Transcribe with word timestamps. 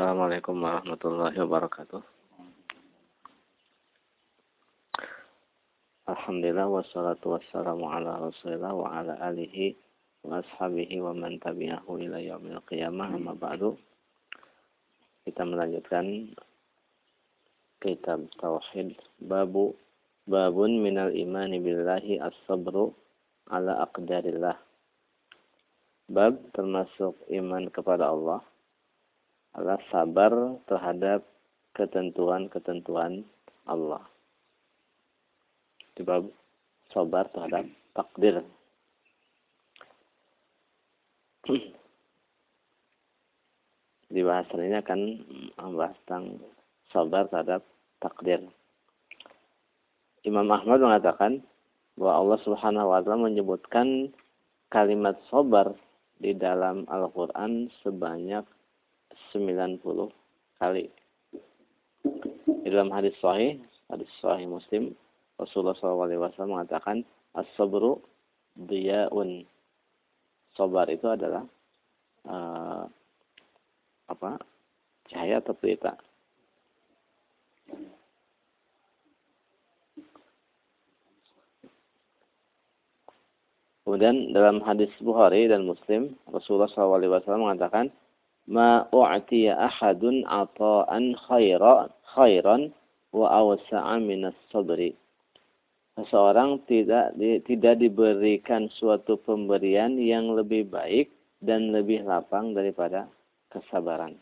Assalamualaikum 0.00 0.64
warahmatullahi 0.64 1.36
wabarakatuh. 1.44 2.00
Alhamdulillah 6.08 6.72
wassalatu 6.72 7.36
wassalamu 7.36 7.84
ala 7.84 8.16
rasulillah 8.16 8.72
wa 8.72 8.96
ala 8.96 9.20
alihi 9.20 9.76
wa 10.24 10.40
ashabihi 10.40 11.04
wa 11.04 11.12
man 11.12 11.36
tabi'ahu 11.36 12.00
ila 12.00 12.16
yaumil 12.16 12.64
qiyamah 12.64 13.12
amma 13.12 13.36
ba'du. 13.36 13.76
Kita 15.28 15.44
melanjutkan 15.44 16.32
kitab 17.84 18.24
tauhid 18.40 18.96
babu 19.20 19.76
babun 20.24 20.80
minal 20.80 21.12
imani 21.12 21.60
billahi 21.60 22.24
as-sabru 22.24 22.96
ala 23.52 23.84
aqdarillah. 23.84 24.56
Bab 26.08 26.40
termasuk 26.56 27.20
iman 27.36 27.68
kepada 27.68 28.08
Allah 28.08 28.40
adalah 29.54 29.80
sabar 29.90 30.32
terhadap 30.70 31.26
ketentuan-ketentuan 31.74 33.24
Allah. 33.66 34.02
Bab 36.00 36.32
sabar 36.96 37.28
terhadap 37.28 37.68
takdir. 37.92 38.40
Di 44.10 44.20
bahasan 44.24 44.64
ini 44.64 44.80
akan 44.80 45.00
membahas 45.60 45.94
tentang 46.08 46.40
sabar 46.88 47.28
terhadap 47.28 47.62
takdir. 48.00 48.40
Imam 50.24 50.48
Ahmad 50.48 50.80
mengatakan 50.80 51.44
bahwa 52.00 52.14
Allah 52.16 52.38
Subhanahu 52.48 52.90
wa 52.90 53.00
taala 53.04 53.28
menyebutkan 53.28 54.08
kalimat 54.72 55.20
sabar 55.28 55.72
di 56.20 56.36
dalam 56.36 56.84
Al-Qur'an 56.88 57.72
sebanyak 57.80 58.44
90 59.32 59.82
kali. 60.58 60.86
Di 62.60 62.68
dalam 62.68 62.90
hadis 62.92 63.14
sahih, 63.20 63.60
hadis 63.88 64.10
sahih 64.20 64.46
Muslim, 64.46 64.94
Rasulullah 65.40 65.76
SAW 65.78 66.50
mengatakan, 66.50 67.02
As-sabru 67.32 68.02
diyaun. 68.58 69.46
Sabar 70.58 70.90
itu 70.90 71.06
adalah 71.06 71.46
uh, 72.26 72.84
apa? 74.10 74.36
Cahaya 75.06 75.38
atau 75.38 75.54
pelita. 75.54 75.94
Kemudian 83.90 84.30
dalam 84.30 84.62
hadis 84.62 84.90
Bukhari 85.02 85.50
dan 85.50 85.66
Muslim, 85.66 86.14
Rasulullah 86.30 86.70
SAW 86.70 87.42
mengatakan, 87.42 87.90
ma 88.50 88.82
u'tiya 88.90 89.54
ahadun 89.54 90.26
ata'an 90.26 91.14
khaira 91.14 91.86
khairan 92.10 92.74
wa 93.14 93.30
awsa'a 93.30 94.02
minas 94.02 94.34
sabri. 94.50 94.98
Seseorang 95.94 96.66
tidak 96.66 97.14
di, 97.14 97.38
tidak 97.46 97.78
diberikan 97.78 98.66
suatu 98.74 99.20
pemberian 99.22 99.94
yang 99.98 100.34
lebih 100.34 100.66
baik 100.66 101.14
dan 101.38 101.70
lebih 101.70 102.02
lapang 102.02 102.50
daripada 102.50 103.06
kesabaran. 103.54 104.18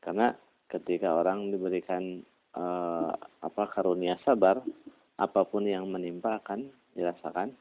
Karena 0.00 0.32
ketika 0.70 1.12
orang 1.20 1.52
diberikan 1.52 2.24
uh, 2.56 3.12
apa 3.44 3.64
karunia 3.74 4.16
sabar, 4.24 4.64
apa 5.20 5.40
pun 5.44 5.68
yang 5.68 5.84
menimpa 5.88 6.40
akan 6.40 6.72
dirasakan 6.96 7.52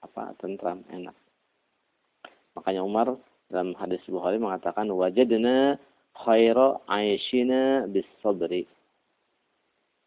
apa 0.00 0.32
tentram 0.40 0.80
enak. 0.88 1.16
Makanya 2.56 2.82
Umar 2.86 3.08
dalam 3.48 3.72
hadis 3.80 4.00
Bukhari 4.08 4.36
mengatakan 4.36 4.88
wajadna 4.92 5.80
khaira 6.12 6.80
aishina 6.88 7.88
bis 7.88 8.06
sabri. 8.20 8.68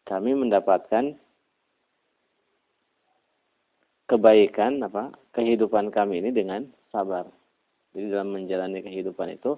Kami 0.06 0.34
mendapatkan 0.34 1.14
kebaikan 4.10 4.82
apa 4.82 5.14
kehidupan 5.32 5.94
kami 5.94 6.22
ini 6.22 6.30
dengan 6.34 6.66
sabar. 6.90 7.26
Jadi 7.92 8.06
dalam 8.12 8.34
menjalani 8.34 8.82
kehidupan 8.82 9.36
itu 9.36 9.56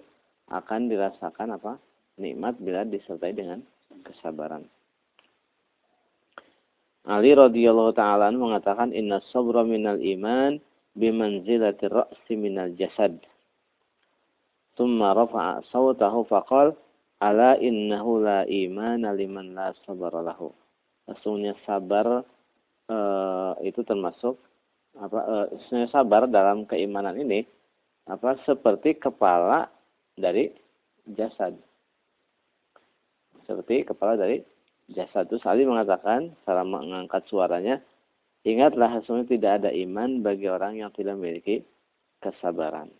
akan 0.52 0.86
dirasakan 0.90 1.56
apa 1.56 1.80
nikmat 2.20 2.54
bila 2.60 2.86
disertai 2.86 3.34
dengan 3.34 3.64
kesabaran. 4.04 4.66
Ali 7.04 7.36
radhiyallahu 7.36 7.92
taala 7.92 8.32
mengatakan 8.32 8.88
inna 8.96 9.20
sabra 9.28 9.60
minal 9.60 10.00
iman 10.00 10.56
bimanzilati 10.96 11.92
ra'si 11.92 12.32
minal 12.32 12.72
jasad. 12.80 13.12
Thumma 14.74 15.14
rafa'a 15.14 15.62
sawtahu 15.70 16.26
faqal 16.26 16.74
ala 17.22 17.54
innahu 17.62 18.18
la 18.20 18.42
imana 18.50 19.14
liman 19.14 19.54
la 19.54 19.70
sabara 19.86 20.18
lahu. 20.18 20.50
Sesungguhnya 21.06 21.54
sabar 21.62 22.26
e, 22.90 22.98
itu 23.62 23.80
termasuk 23.86 24.34
apa 24.98 25.50
sesungguhnya 25.58 25.90
sabar 25.94 26.26
dalam 26.26 26.66
keimanan 26.66 27.14
ini 27.18 27.46
apa 28.10 28.34
seperti 28.42 28.98
kepala 28.98 29.70
dari 30.18 30.50
jasad. 31.06 31.54
Seperti 33.46 33.86
kepala 33.86 34.18
dari 34.18 34.42
jasad. 34.90 35.30
Terus 35.30 35.44
Ali 35.46 35.64
mengatakan 35.64 36.34
secara 36.42 36.66
mengangkat 36.66 37.22
suaranya, 37.30 37.78
ingatlah 38.42 39.00
sesungguhnya 39.00 39.30
tidak 39.30 39.52
ada 39.62 39.70
iman 39.70 40.18
bagi 40.18 40.50
orang 40.50 40.82
yang 40.82 40.90
tidak 40.92 41.14
memiliki 41.14 41.62
kesabaran. 42.18 42.90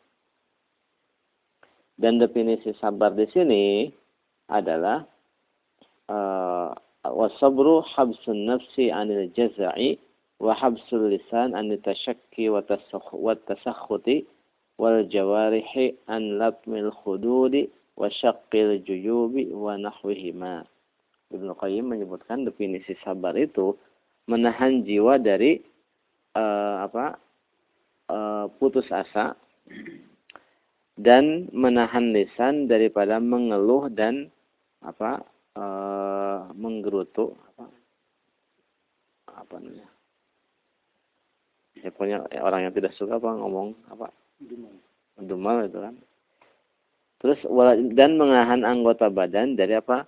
Dan 1.94 2.18
definisi 2.18 2.74
sabar 2.82 3.14
di 3.14 3.26
sini 3.30 3.86
adalah 4.50 5.06
uh, 6.10 6.74
wasabru 7.06 7.86
habsun 7.86 8.50
nafsi 8.50 8.90
anil 8.90 9.30
jaza'i 9.32 9.96
wa 10.42 10.52
habsul 10.58 11.06
lisan 11.08 11.54
an 11.54 11.70
tashakki 11.84 12.50
wa 12.50 12.64
tasakhuti 12.66 14.26
wal 14.74 15.06
jawarihi 15.06 15.94
an 16.10 16.42
latmil 16.42 16.90
khududi 16.90 17.70
wa 17.94 18.10
syaqqil 18.10 18.82
juyubi 18.82 19.54
wa 19.54 19.78
nahwihima. 19.78 20.66
Ibnu 21.30 21.54
Qayyim 21.54 21.94
menyebutkan 21.94 22.42
definisi 22.42 22.98
sabar 23.06 23.38
itu 23.38 23.78
menahan 24.26 24.82
jiwa 24.82 25.22
dari 25.22 25.62
uh, 26.34 26.90
apa 26.90 27.16
uh, 28.10 28.50
putus 28.58 28.86
asa 28.90 29.38
dan 30.94 31.50
menahan 31.50 32.14
lisan 32.14 32.70
daripada 32.70 33.18
mengeluh 33.18 33.90
dan 33.90 34.30
apa 34.78 35.26
e, 35.58 35.64
menggerutu 36.54 37.34
apa 37.54 37.66
apa 39.34 39.54
namanya? 39.58 39.88
Ya 41.74 41.90
punya 41.90 42.22
orang 42.38 42.70
yang 42.70 42.74
tidak 42.74 42.94
suka 42.94 43.18
apa 43.18 43.34
ngomong 43.34 43.74
apa? 43.90 44.14
Dumal 45.18 45.66
itu 45.66 45.78
kan. 45.82 45.94
Terus 47.18 47.40
dan 47.98 48.14
mengahan 48.14 48.62
anggota 48.62 49.10
badan 49.10 49.58
dari 49.58 49.74
apa? 49.74 50.06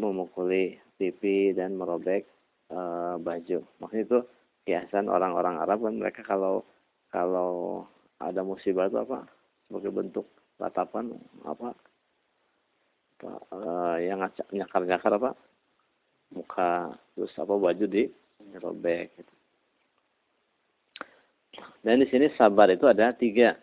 Memukuli 0.00 0.80
pipi 0.96 1.52
dan 1.52 1.76
merobek 1.76 2.24
e, 2.72 2.78
baju. 3.20 3.58
Maksudnya 3.84 4.04
itu 4.08 4.18
kiasan 4.64 5.12
orang-orang 5.12 5.60
Arab 5.60 5.84
kan 5.84 5.94
mereka 6.00 6.24
kalau 6.24 6.64
kalau 7.12 7.84
ada 8.22 8.40
musibah 8.40 8.88
itu 8.88 8.96
apa 8.96 9.26
sebagai 9.72 9.88
bentuk 9.88 10.28
tatapan 10.60 11.16
apa, 11.48 11.72
apa 13.16 13.30
uh, 13.56 13.96
yang 14.04 14.20
nyakar-nyakar 14.52 15.16
apa 15.16 15.32
muka 16.36 16.92
terus 17.16 17.32
apa 17.40 17.56
baju 17.56 17.86
di 17.88 18.04
robek 18.60 19.16
gitu. 19.16 19.32
Dan 21.80 22.04
di 22.04 22.06
sini 22.12 22.28
sabar 22.36 22.68
itu 22.68 22.84
ada 22.84 23.16
tiga. 23.16 23.56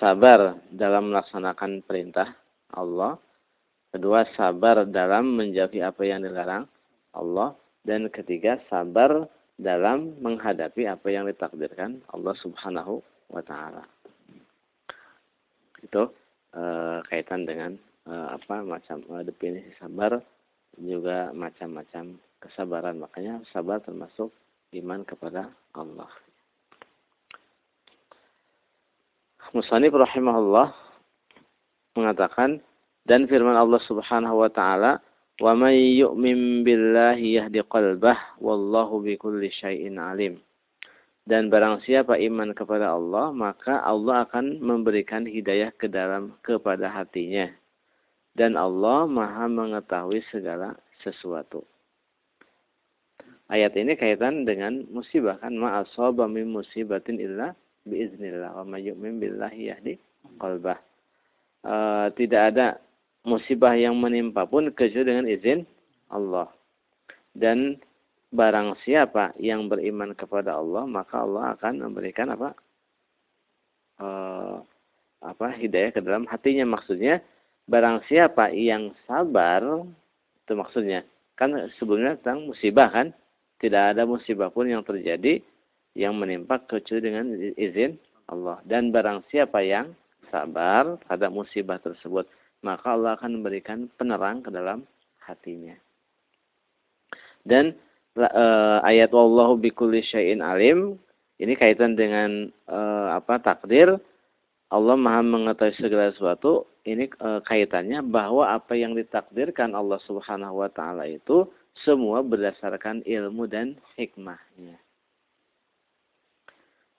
Sabar 0.00 0.56
dalam 0.72 1.12
melaksanakan 1.12 1.84
perintah 1.84 2.32
Allah. 2.72 3.20
Kedua, 3.92 4.24
sabar 4.40 4.88
dalam 4.88 5.36
menjauhi 5.36 5.84
apa 5.84 6.02
yang 6.04 6.24
dilarang 6.24 6.64
Allah. 7.12 7.52
Dan 7.86 8.08
ketiga, 8.12 8.60
sabar 8.72 9.28
dalam 9.56 10.16
menghadapi 10.20 10.88
apa 10.90 11.06
yang 11.08 11.28
ditakdirkan 11.28 12.02
Allah 12.12 12.34
subhanahu 12.40 13.00
wa 13.30 13.40
ta'ala 13.40 13.95
itu 15.82 16.02
e, 16.54 16.62
kaitan 17.10 17.44
dengan 17.44 17.76
e, 18.06 18.12
apa 18.12 18.62
macam 18.62 19.02
e, 19.02 19.14
definisi 19.26 19.72
sabar 19.80 20.20
juga 20.76 21.32
macam-macam 21.32 22.20
kesabaran 22.40 23.00
makanya 23.00 23.40
sabar 23.52 23.80
termasuk 23.80 24.28
iman 24.76 25.00
kepada 25.08 25.48
Allah. 25.72 26.10
Musanif 29.54 29.94
rahimahullah 29.94 30.74
mengatakan 31.96 32.60
dan 33.08 33.24
firman 33.30 33.56
Allah 33.56 33.80
Subhanahu 33.88 34.44
wa 34.44 34.50
taala 34.52 35.00
wa 35.40 35.52
may 35.54 36.00
yu'min 36.00 36.64
billahi 36.66 37.40
yahdi 37.40 37.62
qalbah 37.68 38.36
wallahu 38.42 39.00
bikulli 39.00 39.48
syai'in 39.52 39.96
alim 39.96 40.40
dan 41.26 41.50
barang 41.50 41.82
siapa 41.82 42.14
iman 42.22 42.54
kepada 42.54 42.94
Allah, 42.94 43.34
maka 43.34 43.82
Allah 43.82 44.22
akan 44.30 44.62
memberikan 44.62 45.26
hidayah 45.26 45.74
ke 45.74 45.90
dalam 45.90 46.38
kepada 46.46 46.86
hatinya. 46.86 47.50
dan 48.36 48.52
Allah 48.52 49.08
Maha 49.08 49.48
mengetahui 49.48 50.20
segala 50.28 50.76
sesuatu. 51.00 51.64
Ayat 53.48 53.72
ini 53.80 53.96
kaitan 53.96 54.44
dengan 54.44 54.84
musibah 54.92 55.40
kan 55.40 55.56
ma 55.56 55.80
asaba 55.80 56.28
min 56.28 56.52
musibatin 56.52 57.16
illa 57.16 57.56
biiznillah 57.88 58.52
wa 58.60 58.64
may 58.68 58.84
yu'min 58.84 59.16
billahi 59.16 59.72
yahdi 59.72 59.94
qalbah. 60.36 60.76
E, 61.64 61.74
tidak 62.18 62.42
ada 62.52 62.66
musibah 63.24 63.72
yang 63.72 63.96
menimpa 63.96 64.44
pun 64.44 64.68
kecuali 64.74 65.08
dengan 65.08 65.26
izin 65.30 65.64
Allah. 66.12 66.50
Dan 67.32 67.80
barang 68.36 68.76
siapa 68.84 69.32
yang 69.40 69.72
beriman 69.72 70.12
kepada 70.12 70.60
Allah, 70.60 70.84
maka 70.84 71.24
Allah 71.24 71.56
akan 71.56 71.88
memberikan 71.88 72.36
apa? 72.36 72.52
E, 73.96 74.08
apa 75.24 75.46
hidayah 75.56 75.90
ke 75.96 76.04
dalam 76.04 76.28
hatinya 76.28 76.76
maksudnya 76.76 77.24
barang 77.66 78.04
siapa 78.06 78.52
yang 78.52 78.92
sabar 79.08 79.64
itu 80.44 80.52
maksudnya 80.52 81.02
kan 81.34 81.50
sebelumnya 81.80 82.14
tentang 82.20 82.52
musibah 82.52 82.92
kan 82.92 83.10
tidak 83.56 83.96
ada 83.96 84.04
musibah 84.04 84.52
pun 84.52 84.68
yang 84.68 84.84
terjadi 84.84 85.40
yang 85.96 86.12
menimpa 86.12 86.60
kecuali 86.68 87.00
dengan 87.00 87.26
izin 87.56 87.96
Allah. 88.28 88.60
Dan 88.68 88.92
barang 88.92 89.24
siapa 89.32 89.64
yang 89.64 89.96
sabar 90.28 91.00
pada 91.08 91.32
musibah 91.32 91.80
tersebut, 91.80 92.28
maka 92.60 92.92
Allah 92.92 93.16
akan 93.16 93.40
memberikan 93.40 93.88
penerang 93.96 94.44
ke 94.44 94.52
dalam 94.52 94.84
hatinya. 95.24 95.72
Dan 97.46 97.72
e, 98.16 98.46
ayat 98.82 99.12
wallahu 99.12 99.60
bikulli 99.60 100.00
syai'in 100.00 100.40
alim 100.40 100.96
ini 101.36 101.52
kaitan 101.52 101.94
dengan 101.94 102.48
e, 102.64 102.78
apa 103.12 103.36
takdir 103.44 104.00
Allah 104.72 104.98
Maha 104.98 105.22
mengetahui 105.22 105.78
segala 105.78 106.10
sesuatu 106.10 106.66
ini 106.88 107.06
e, 107.06 107.28
kaitannya 107.44 108.00
bahwa 108.02 108.50
apa 108.50 108.74
yang 108.74 108.96
ditakdirkan 108.96 109.76
Allah 109.76 110.00
Subhanahu 110.08 110.64
wa 110.64 110.70
taala 110.72 111.04
itu 111.06 111.46
semua 111.84 112.24
berdasarkan 112.24 113.04
ilmu 113.04 113.44
dan 113.44 113.76
hikmahnya. 114.00 114.80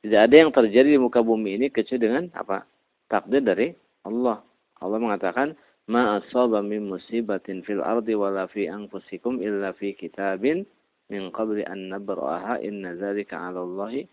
Tidak 0.05 0.21
ada 0.21 0.35
yang 0.37 0.53
terjadi 0.53 0.93
di 0.93 0.99
muka 1.01 1.25
bumi 1.25 1.57
ini 1.57 1.67
kecuali 1.73 1.99
dengan 1.99 2.23
apa? 2.37 2.61
Takdir 3.09 3.41
dari 3.41 3.67
Allah. 4.05 4.45
Allah 4.77 4.99
mengatakan, 5.01 5.57
"Ma 5.89 6.21
asaba 6.21 6.61
min 6.61 6.85
musibatin 6.85 7.65
fil 7.65 7.81
ardi 7.81 8.13
wala 8.13 8.45
fi 8.47 8.69
anfusikum 8.69 9.41
illa 9.41 9.73
fi 9.73 9.97
kitabin 9.97 10.63
min 11.07 11.31
qabli 11.31 11.63
an 11.63 11.91
nabra'aha 11.91 12.59
inna 12.63 12.95
dzalika 12.95 13.37
'ala 13.37 13.63
Allah 13.63 14.05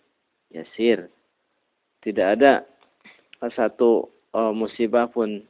yasir." 0.51 1.11
Tidak 2.05 2.27
ada 2.39 2.63
satu 3.53 4.09
uh, 4.33 4.53
musibah 4.53 5.09
pun 5.09 5.41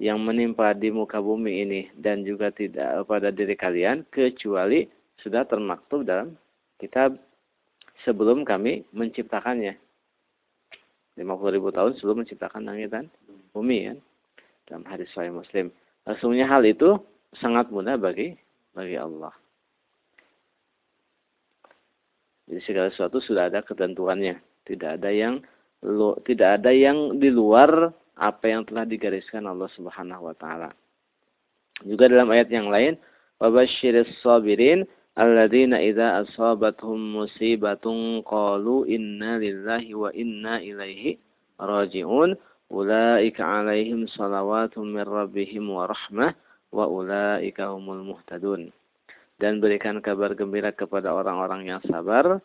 yang 0.00 0.16
menimpa 0.24 0.72
di 0.72 0.88
muka 0.88 1.20
bumi 1.20 1.60
ini 1.60 1.80
dan 1.92 2.24
juga 2.24 2.48
tidak 2.48 3.04
pada 3.04 3.28
diri 3.28 3.52
kalian 3.52 4.08
kecuali 4.08 4.88
sudah 5.20 5.44
termaktub 5.44 6.08
dalam 6.08 6.32
kitab 6.80 7.20
sebelum 8.04 8.48
kami 8.48 8.88
menciptakannya. 8.96 9.76
50 11.20 11.56
ribu 11.56 11.68
tahun 11.68 11.92
sebelum 12.00 12.24
menciptakan 12.24 12.64
langit 12.64 12.88
dan 12.88 13.12
bumi 13.52 13.92
kan. 13.92 13.98
Dalam 14.64 14.84
hadis 14.88 15.12
Sahih 15.12 15.36
Muslim. 15.36 15.68
Langsungnya 16.08 16.48
hal 16.48 16.64
itu 16.64 16.96
sangat 17.36 17.68
mudah 17.68 18.00
bagi 18.00 18.40
bagi 18.72 18.96
Allah. 18.96 19.34
Jadi 22.50 22.60
segala 22.66 22.90
sesuatu 22.90 23.22
sudah 23.22 23.46
ada 23.46 23.62
ketentuannya. 23.62 24.42
Tidak 24.66 24.98
ada 24.98 25.14
yang 25.14 25.38
tidak 26.26 26.60
ada 26.60 26.74
yang 26.74 27.22
di 27.22 27.30
luar 27.30 27.94
apa 28.18 28.44
yang 28.50 28.66
telah 28.66 28.84
digariskan 28.84 29.46
Allah 29.46 29.70
Subhanahu 29.72 30.26
wa 30.28 30.34
taala. 30.34 30.74
Juga 31.86 32.10
dalam 32.10 32.28
ayat 32.28 32.50
yang 32.52 32.68
lain, 32.68 32.98
"Wabasyiris 33.38 34.10
sabirin 34.20 34.84
alladzina 35.16 35.80
idza 35.80 36.26
asabatuhum 36.26 37.22
musibatun 37.22 38.20
qalu 38.26 38.84
inna 38.90 39.40
lillahi 39.40 39.94
wa 39.96 40.10
inna 40.10 40.60
ilaihi 40.60 41.16
raji'un." 41.56 42.34
Salawatun 44.10 44.84
min 44.90 45.06
rabbihim 45.06 45.70
wa 45.70 45.86
rahmah 45.86 46.34
wa 46.70 46.84
ulaika 46.86 47.70
humul 47.72 48.14
muhtadun. 48.14 48.74
Dan 49.40 49.56
berikan 49.58 50.04
kabar 50.04 50.36
gembira 50.36 50.68
kepada 50.76 51.16
orang-orang 51.16 51.64
yang 51.64 51.80
sabar. 51.88 52.44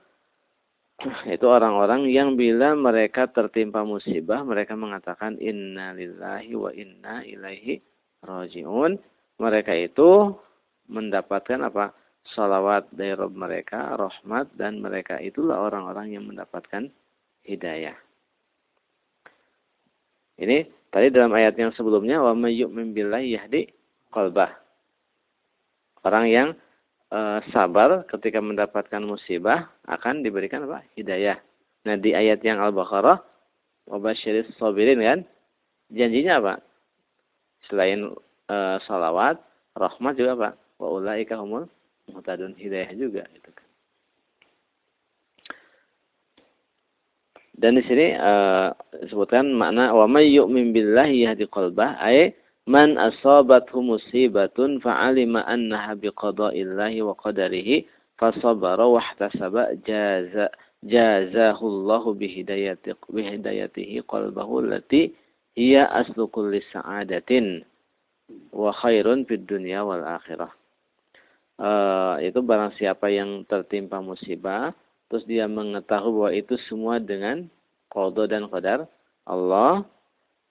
Itu 1.27 1.51
orang-orang 1.51 2.07
yang 2.07 2.39
bila 2.39 2.71
mereka 2.71 3.27
tertimpa 3.27 3.83
musibah 3.83 4.47
mereka 4.47 4.79
mengatakan 4.79 5.35
inna 5.43 5.91
lillahi 5.91 6.55
wa 6.55 6.71
inna 6.71 7.19
ilaihi 7.27 7.83
rajiun. 8.23 8.95
Mereka 9.35 9.75
itu 9.75 10.31
mendapatkan 10.87 11.67
apa? 11.67 11.91
Salawat 12.25 12.89
dari 12.89 13.13
Rob 13.13 13.37
mereka 13.37 13.93
rahmat 13.93 14.49
dan 14.57 14.81
mereka 14.81 15.21
itulah 15.21 15.61
orang-orang 15.61 16.15
yang 16.17 16.25
mendapatkan 16.25 16.89
hidayah. 17.45 17.93
Ini 20.41 20.65
tadi 20.89 21.13
dalam 21.13 21.29
ayat 21.37 21.53
yang 21.53 21.69
sebelumnya 21.77 22.25
wa 22.25 22.33
may 22.33 22.57
yu'min 22.57 22.97
billahi 22.97 23.37
yahdi 23.37 23.69
qalbah. 24.09 24.57
Orang 26.01 26.25
yang 26.33 26.57
sabar 27.53 28.03
ketika 28.09 28.41
mendapatkan 28.41 28.99
musibah 28.99 29.71
akan 29.87 30.25
diberikan 30.25 30.65
apa? 30.65 30.83
Hidayah. 30.97 31.37
Nah 31.85 31.95
di 31.95 32.11
ayat 32.17 32.41
yang 32.41 32.59
Al-Baqarah, 32.59 33.21
wabashiris 33.87 34.49
sabirin 34.57 34.99
kan, 34.99 35.19
janjinya 35.93 36.41
apa? 36.41 36.53
Selain 37.69 38.09
e, 38.49 38.57
salawat, 38.89 39.37
rahmat 39.77 40.13
juga 40.17 40.31
apa? 40.33 40.49
Wa 40.81 40.87
ulaika 40.91 41.37
humul 41.37 41.69
muhtadun 42.11 42.57
hidayah 42.57 42.91
juga 42.93 43.23
gitu 43.33 43.49
kan. 43.53 43.65
Dan 47.55 47.79
di 47.79 47.83
sini 47.87 48.11
uh, 48.19 48.75
disebutkan 48.99 49.47
makna 49.55 49.95
wa 49.95 50.03
may 50.11 50.27
yu'min 50.27 50.75
billahi 50.75 51.23
yahdi 51.23 51.47
qalbah 51.47 51.95
ay 52.03 52.35
man 52.65 52.97
asabathu 52.97 53.81
musibatun 53.81 54.81
fa'alima 54.81 55.45
annaha 55.45 55.93
biqada'illahi 55.93 57.05
wa 57.05 57.13
qadarihi 57.13 57.85
fasabara 58.17 58.89
wahtasaba 58.89 59.77
jaza 59.85 60.49
jazahu 60.81 61.65
Allahu 61.65 62.17
bihidayati 62.17 62.97
bihidayatihi 63.09 64.01
qalbahu 64.09 64.65
allati 64.65 65.13
hiya 65.53 65.85
aslu 65.93 66.25
kulli 66.29 66.61
sa'adatin 66.73 67.61
wa 68.49 68.73
khairun 68.73 69.25
fid 69.29 69.45
dunya 69.45 69.85
wal 69.85 70.01
akhirah. 70.01 70.49
Uh, 71.55 72.19
itu 72.19 72.43
barang 72.43 72.75
siapa 72.75 73.07
yang 73.07 73.47
tertimpa 73.47 74.03
musibah 74.03 74.75
terus 75.07 75.23
dia 75.23 75.47
mengetahui 75.47 76.11
bahwa 76.11 76.31
itu 76.35 76.59
semua 76.67 76.99
dengan 76.99 77.47
qada 77.87 78.27
dan 78.27 78.51
qadar 78.51 78.83
Allah 79.23 79.87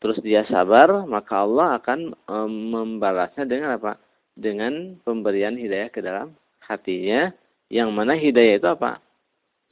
terus 0.04 0.20
dia 0.20 0.44
sabar, 0.52 1.08
maka 1.08 1.48
Allah 1.48 1.80
akan 1.80 2.12
e, 2.12 2.36
membalasnya 2.44 3.48
dengan 3.48 3.80
apa? 3.80 3.96
Dengan 4.36 5.00
pemberian 5.00 5.56
hidayah 5.56 5.88
ke 5.88 6.04
dalam 6.04 6.36
hatinya, 6.60 7.32
yang 7.72 7.88
mana 7.88 8.12
hidayah 8.12 8.60
itu 8.60 8.68
apa? 8.68 9.00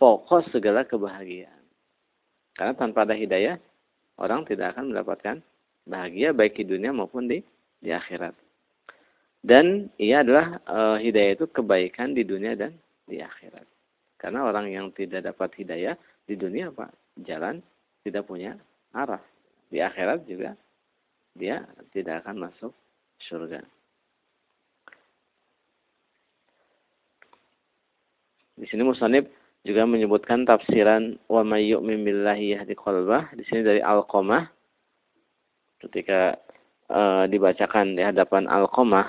Pokok 0.00 0.48
segala 0.48 0.88
kebahagiaan. 0.88 1.60
Karena 2.56 2.72
tanpa 2.72 3.04
ada 3.04 3.12
hidayah, 3.12 3.60
orang 4.16 4.48
tidak 4.48 4.72
akan 4.72 4.96
mendapatkan 4.96 5.36
bahagia 5.84 6.32
baik 6.32 6.56
di 6.56 6.64
dunia 6.64 6.96
maupun 6.96 7.28
di 7.28 7.44
di 7.84 7.92
akhirat. 7.92 8.32
Dan 9.44 9.92
ia 10.00 10.24
adalah 10.24 10.64
e, 10.64 11.12
hidayah 11.12 11.36
itu 11.36 11.46
kebaikan 11.52 12.16
di 12.16 12.24
dunia 12.24 12.56
dan 12.56 12.72
di 13.04 13.20
akhirat. 13.20 13.68
Karena 14.16 14.48
orang 14.48 14.72
yang 14.72 14.96
tidak 14.96 15.28
dapat 15.28 15.52
hidayah 15.60 15.92
di 16.24 16.40
dunia 16.40 16.72
apa? 16.72 16.88
Jalan 17.20 17.60
tidak 18.00 18.24
punya 18.24 18.56
arah 18.96 19.20
di 19.72 19.80
akhirat 19.80 20.28
juga 20.28 20.52
dia 21.32 21.64
tidak 21.96 22.22
akan 22.22 22.44
masuk 22.44 22.72
surga. 23.24 23.64
Di 28.60 28.68
sini 28.68 28.84
Musanib 28.84 29.32
juga 29.64 29.88
menyebutkan 29.88 30.44
tafsiran 30.44 31.16
wa 31.26 31.40
may 31.40 31.72
yu'min 31.72 32.04
billahi 32.04 32.52
yahdi 32.52 32.76
qalbah. 32.76 33.32
Di 33.32 33.42
sini 33.48 33.64
dari 33.64 33.80
Al-Qamah 33.80 34.44
ketika 35.82 36.36
uh, 36.92 37.24
dibacakan 37.26 37.96
di 37.96 38.04
hadapan 38.04 38.44
Al-Qamah 38.46 39.08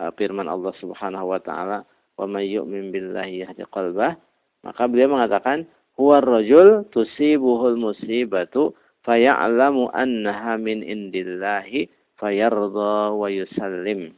uh, 0.00 0.10
firman 0.14 0.46
Allah 0.46 0.72
Subhanahu 0.78 1.34
wa 1.34 1.40
taala 1.42 1.82
wa 2.16 2.26
may 2.30 2.48
yu'min 2.48 2.92
billahi 2.92 3.44
yahdi 3.44 3.64
qalbah 3.72 4.16
maka 4.60 4.84
beliau 4.84 5.16
mengatakan 5.16 5.64
huwa 5.96 6.20
rajul 6.20 6.84
tusibuhul 6.92 7.80
musibatu 7.80 8.76
faya'lamu 9.06 9.88
annaha 9.92 10.60
min 10.60 10.84
indillahi 10.84 11.88
fayarda 12.20 13.14
wa 13.16 13.28
yusallim 13.28 14.12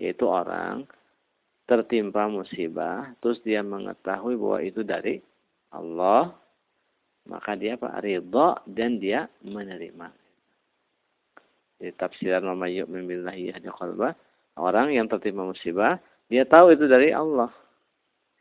yaitu 0.00 0.24
orang 0.24 0.88
tertimpa 1.68 2.26
musibah 2.26 3.12
terus 3.20 3.38
dia 3.44 3.60
mengetahui 3.60 4.34
bahwa 4.36 4.58
itu 4.64 4.80
dari 4.82 5.20
Allah 5.72 6.32
maka 7.28 7.54
dia 7.54 7.78
apa 7.78 8.02
ridha 8.02 8.58
dan 8.66 8.98
dia 8.98 9.30
menerima 9.46 10.10
Di 11.78 11.90
tafsiran 11.98 12.46
wa 12.46 12.66
may 12.66 12.78
yu'min 12.78 13.06
billahi 13.06 13.50
yahdi. 13.50 13.66
Orang 14.54 14.94
yang 14.94 15.10
tertimpa 15.10 15.42
musibah, 15.42 15.98
dia 16.30 16.46
tahu 16.46 16.78
itu 16.78 16.86
dari 16.86 17.10
Allah. 17.10 17.50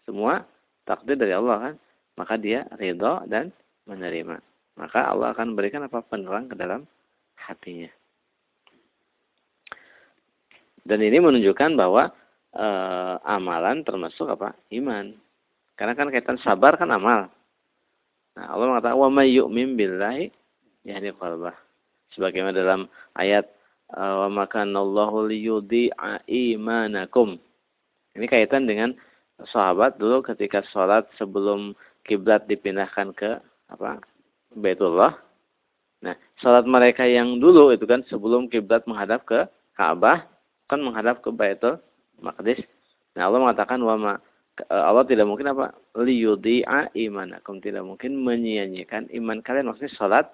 Semua 0.06 0.46
takdir 0.86 1.18
dari 1.18 1.34
Allah 1.34 1.58
kan. 1.58 1.76
Maka 2.22 2.38
dia 2.38 2.70
ridho 2.78 3.26
dan 3.26 3.50
menerima. 3.90 4.51
Maka 4.80 5.12
Allah 5.12 5.36
akan 5.36 5.54
berikan 5.56 5.84
apa 5.84 6.00
penerang 6.06 6.48
ke 6.48 6.56
dalam 6.56 6.88
hatinya. 7.36 7.90
Dan 10.82 11.00
ini 11.06 11.22
menunjukkan 11.22 11.78
bahwa 11.78 12.10
e, 12.56 12.68
amalan 13.28 13.86
termasuk 13.86 14.32
apa? 14.32 14.58
Iman. 14.74 15.14
Karena 15.78 15.94
kan 15.94 16.10
kaitan 16.10 16.40
sabar 16.42 16.78
kan 16.80 16.90
amal. 16.90 17.30
Nah, 18.38 18.46
Allah 18.48 18.66
mengatakan 18.72 18.98
wa 18.98 19.10
may 19.12 19.36
yu'min 19.36 19.76
billahi 19.76 20.32
yahdi 20.88 21.12
qalbah. 21.20 21.54
Sebagaimana 22.16 22.56
dalam 22.56 22.82
ayat 23.16 23.48
wa 23.92 24.28
makanallahu 24.32 25.28
liyudhi'a 25.28 26.24
imanakum. 26.28 27.36
Ini 28.16 28.26
kaitan 28.28 28.68
dengan 28.68 28.96
sahabat 29.52 30.00
dulu 30.00 30.24
ketika 30.24 30.64
sholat 30.72 31.08
sebelum 31.20 31.76
kiblat 32.08 32.48
dipindahkan 32.48 33.12
ke 33.16 33.40
apa? 33.72 34.00
Baitullah. 34.56 35.16
Nah, 36.02 36.16
sholat 36.42 36.66
mereka 36.66 37.06
yang 37.06 37.38
dulu 37.38 37.70
itu 37.72 37.86
kan 37.86 38.02
sebelum 38.10 38.50
kiblat 38.50 38.84
menghadap 38.90 39.24
ke 39.24 39.46
Ka'bah 39.78 40.26
kan 40.66 40.80
menghadap 40.82 41.22
ke 41.22 41.30
Baitul 41.30 41.78
Maqdis. 42.20 42.64
Nah, 43.16 43.28
Allah 43.28 43.40
mengatakan 43.44 43.80
wa 43.84 43.96
ma 43.96 44.14
Allah 44.68 45.08
tidak 45.08 45.26
mungkin 45.26 45.52
apa? 45.52 45.74
liyudhi'a 45.98 46.94
imanakum. 46.94 47.64
Tidak 47.64 47.82
mungkin 47.82 48.20
menyia-nyiakan 48.20 49.10
iman 49.10 49.40
kalian 49.42 49.72
maksudnya 49.72 49.94
sholat 49.96 50.26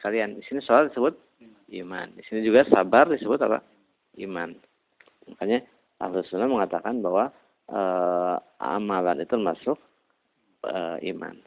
kalian. 0.00 0.40
Di 0.40 0.42
sini 0.48 0.60
sholat 0.64 0.90
disebut 0.90 1.14
iman. 1.82 2.06
Di 2.16 2.22
sini 2.26 2.44
juga 2.44 2.66
sabar 2.68 3.08
disebut 3.08 3.38
apa? 3.44 3.62
Iman. 4.18 4.56
Makanya 5.28 5.64
Sunnah 6.26 6.50
mengatakan 6.50 6.98
bahwa 6.98 7.30
e, 7.70 7.80
amalan 8.58 9.22
itu 9.22 9.38
masuk 9.38 9.78
e, 10.66 10.74
iman. 11.14 11.38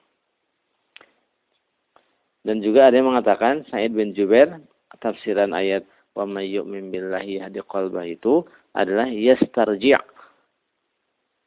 Dan 2.45 2.61
juga 2.61 2.87
ada 2.87 3.01
yang 3.01 3.09
mengatakan 3.09 3.65
Said 3.73 3.97
bin 3.97 4.13
Jubair 4.13 4.61
tafsiran 5.01 5.49
ayat 5.51 5.81
wa 6.13 6.29
may 6.29 6.53
yu'min 6.53 6.93
billahi 6.93 7.41
yahdi 7.41 7.59
qalbah 7.65 8.05
itu 8.05 8.45
adalah 8.77 9.09
yastarji' 9.09 9.97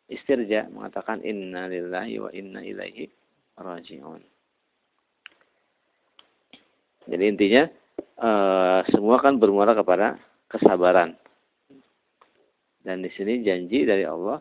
istirja 0.09 0.67
mengatakan 0.73 1.21
inna 1.23 1.69
lillahi 1.69 2.19
wa 2.19 2.31
inna 2.33 2.61
ilaihi 2.65 3.07
raji'un. 3.61 4.23
Jadi 7.09 7.25
intinya 7.25 7.65
uh, 8.21 8.81
semua 8.93 9.17
kan 9.21 9.41
bermuara 9.41 9.73
kepada 9.73 10.21
kesabaran. 10.49 11.17
Dan 12.85 13.05
di 13.05 13.13
sini 13.13 13.45
janji 13.45 13.85
dari 13.85 14.05
Allah 14.05 14.41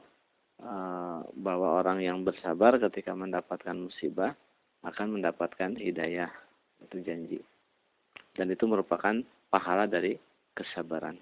uh, 0.63 1.19
bahwa 1.35 1.79
orang 1.79 1.99
yang 2.03 2.23
bersabar 2.23 2.79
ketika 2.79 3.11
mendapatkan 3.15 3.75
musibah 3.75 4.35
akan 4.83 5.19
mendapatkan 5.19 5.75
hidayah. 5.75 6.46
Itu 6.84 7.01
janji. 7.01 7.39
Dan 8.38 8.53
itu 8.53 8.69
merupakan 8.69 9.17
pahala 9.50 9.89
dari 9.89 10.17
kesabaran. 10.53 11.17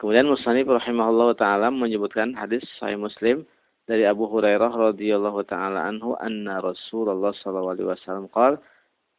Kemudian 0.00 0.32
Musanif 0.32 0.64
rahimahullah 0.64 1.36
taala 1.36 1.68
menyebutkan 1.68 2.32
hadis 2.32 2.64
Sahih 2.80 2.96
Muslim 2.96 3.44
dari 3.84 4.08
Abu 4.08 4.24
Hurairah 4.32 4.96
radhiyallahu 4.96 5.44
taala 5.44 5.84
anhu 5.84 6.16
anna 6.16 6.56
Rasulullah 6.64 7.36
sallallahu 7.36 7.76
alaihi 7.76 7.88
wasallam 7.92 8.26
qala 8.32 8.56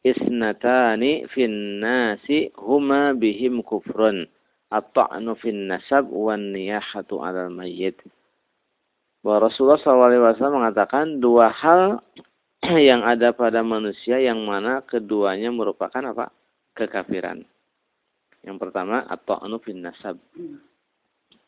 isnatani 0.02 1.30
fin 1.30 1.78
nasi 1.78 2.50
huma 2.58 3.14
bihim 3.14 3.62
kufrun 3.62 4.26
at-ta'nu 4.74 5.38
fin 5.38 5.70
nasab 5.70 6.10
wan 6.10 6.50
niyahatu 6.50 7.22
'alal 7.22 7.54
mayyit. 7.54 8.02
Bahwa 9.22 9.54
Rasulullah 9.54 9.78
SAW 9.78 10.50
mengatakan 10.50 11.22
dua 11.22 11.54
hal 11.54 12.02
yang 12.89 13.01
ada 13.01 13.34
pada 13.34 13.65
manusia 13.65 14.22
yang 14.22 14.46
mana 14.46 14.86
keduanya 14.86 15.50
merupakan 15.50 16.01
apa? 16.13 16.30
kekafiran. 16.72 17.44
Yang 18.41 18.58
pertama 18.58 19.03
at-ta'nu 19.10 19.58
nasab. 19.82 20.18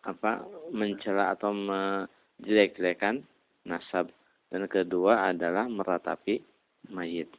Apa? 0.03 0.43
mencela 0.73 1.31
atau 1.31 1.53
menjelek-jelekan 1.53 3.23
nasab. 3.63 4.09
Dan 4.49 4.69
kedua 4.69 5.33
adalah 5.33 5.65
meratapi 5.65 6.37
mayit. 6.93 7.31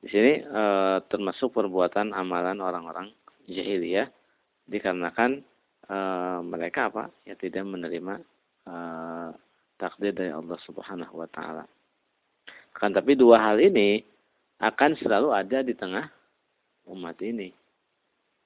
Di 0.00 0.08
sini 0.08 0.32
e, 0.38 0.62
termasuk 1.10 1.50
perbuatan 1.50 2.14
amalan 2.14 2.62
orang-orang 2.62 3.10
jahiliyah 3.50 4.06
dikarenakan 4.70 5.42
e, 5.84 5.96
mereka 6.46 6.88
apa? 6.88 7.10
Ya 7.26 7.34
tidak 7.34 7.66
menerima 7.66 8.22
e, 8.64 8.74
takdir 9.86 10.10
dari 10.10 10.34
Allah 10.34 10.58
Subhanahu 10.66 11.22
wa 11.22 11.28
taala. 11.30 11.62
Kan 12.74 12.90
tapi 12.90 13.14
dua 13.14 13.38
hal 13.38 13.62
ini 13.62 14.02
akan 14.58 14.98
selalu 14.98 15.30
ada 15.30 15.62
di 15.62 15.78
tengah 15.78 16.10
umat 16.90 17.16
ini. 17.22 17.54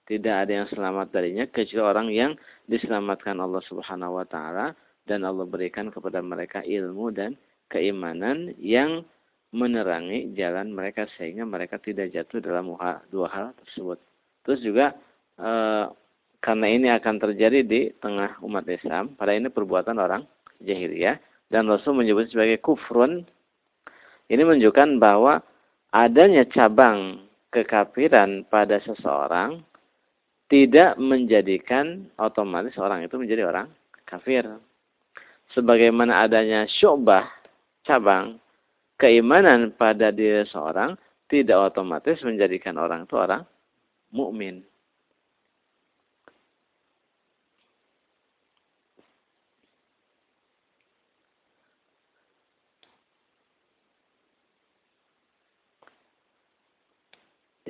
Tidak 0.05 0.35
ada 0.35 0.53
yang 0.53 0.69
selamat 0.69 1.09
darinya 1.15 1.47
kecuali 1.49 1.87
orang 1.87 2.09
yang 2.13 2.33
diselamatkan 2.69 3.41
Allah 3.41 3.63
Subhanahu 3.65 4.21
wa 4.21 4.27
taala 4.29 4.77
dan 5.09 5.25
Allah 5.25 5.49
berikan 5.49 5.89
kepada 5.89 6.21
mereka 6.21 6.61
ilmu 6.61 7.15
dan 7.15 7.39
keimanan 7.71 8.53
yang 8.59 9.07
menerangi 9.51 10.35
jalan 10.35 10.71
mereka 10.71 11.07
sehingga 11.19 11.43
mereka 11.43 11.79
tidak 11.79 12.15
jatuh 12.15 12.43
dalam 12.43 12.75
dua 13.11 13.27
hal 13.31 13.47
tersebut. 13.67 13.99
Terus 14.47 14.61
juga 14.63 14.95
e, 15.39 15.51
karena 16.39 16.67
ini 16.71 16.89
akan 16.91 17.15
terjadi 17.19 17.61
di 17.67 17.91
tengah 17.99 18.39
umat 18.47 18.67
Islam, 18.71 19.15
pada 19.19 19.35
ini 19.35 19.51
perbuatan 19.51 19.99
orang 19.99 20.23
jahiliyah 20.63 21.19
dan 21.51 21.67
Rasul 21.67 21.99
menyebut 21.99 22.31
sebagai 22.31 22.63
kufrun. 22.63 23.27
Ini 24.31 24.47
menunjukkan 24.47 25.03
bahwa 25.03 25.43
adanya 25.91 26.47
cabang 26.47 27.27
kekafiran 27.51 28.47
pada 28.47 28.79
seseorang 28.79 29.59
tidak 30.47 30.95
menjadikan 30.99 32.07
otomatis 32.15 32.79
orang 32.79 33.03
itu 33.03 33.19
menjadi 33.19 33.51
orang 33.51 33.67
kafir. 34.07 34.47
Sebagaimana 35.51 36.23
adanya 36.31 36.71
syubah 36.71 37.27
cabang 37.83 38.39
keimanan 39.03 39.75
pada 39.75 40.15
diri 40.15 40.47
seorang 40.47 40.95
tidak 41.27 41.75
otomatis 41.75 42.23
menjadikan 42.23 42.79
orang 42.79 43.07
itu 43.07 43.19
orang 43.19 43.43
mukmin. 44.15 44.63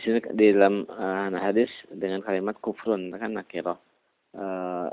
Di 0.00 0.08
sini 0.08 0.24
di 0.32 0.56
dalam 0.56 0.88
uh, 0.88 1.28
hadis 1.36 1.68
dengan 1.92 2.24
kalimat 2.24 2.56
kufrun 2.64 3.12
kan 3.12 3.36
nakirah. 3.36 3.76
Uh, 4.32 4.88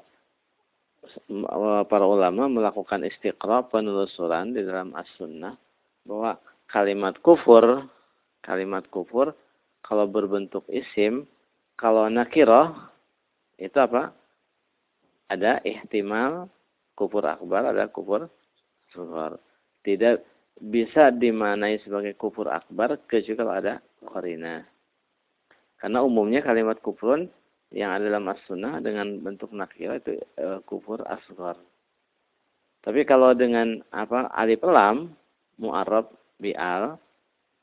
para 1.88 2.04
ulama 2.04 2.52
melakukan 2.52 3.08
istiqra 3.08 3.64
penelusuran 3.72 4.52
di 4.52 4.68
dalam 4.68 4.92
as-sunnah 5.00 5.56
bahwa 6.04 6.36
kalimat 6.68 7.16
kufur, 7.24 7.88
kalimat 8.44 8.84
kufur 8.92 9.32
kalau 9.80 10.12
berbentuk 10.12 10.68
isim, 10.68 11.24
kalau 11.80 12.12
nakiroh 12.12 12.76
itu 13.56 13.80
apa? 13.80 14.12
Ada 15.32 15.64
ihtimal 15.64 16.52
kufur 17.00 17.24
akbar, 17.24 17.72
ada 17.72 17.88
kufur 17.88 18.28
sughar. 18.92 19.40
Tidak 19.88 20.20
bisa 20.60 21.16
dimanai 21.16 21.80
sebagai 21.80 22.20
kufur 22.20 22.52
akbar 22.52 23.00
kecuali 23.08 23.56
ada 23.56 23.80
korina. 24.04 24.76
Karena 25.78 26.02
umumnya 26.02 26.42
kalimat 26.42 26.82
kufrun 26.82 27.30
yang 27.70 27.94
ada 27.94 28.08
dalam 28.08 28.26
as-sunnah 28.32 28.80
dengan 28.80 29.20
bentuk 29.22 29.54
nakirah 29.54 30.00
itu 30.02 30.18
e, 30.18 30.46
kufur 30.66 31.04
asghar. 31.06 31.60
Tapi 32.82 33.04
kalau 33.04 33.36
dengan 33.36 33.84
apa 33.92 34.32
alif 34.32 34.64
lam 34.64 35.12
mu'arab 35.60 36.08
bi'al 36.40 36.96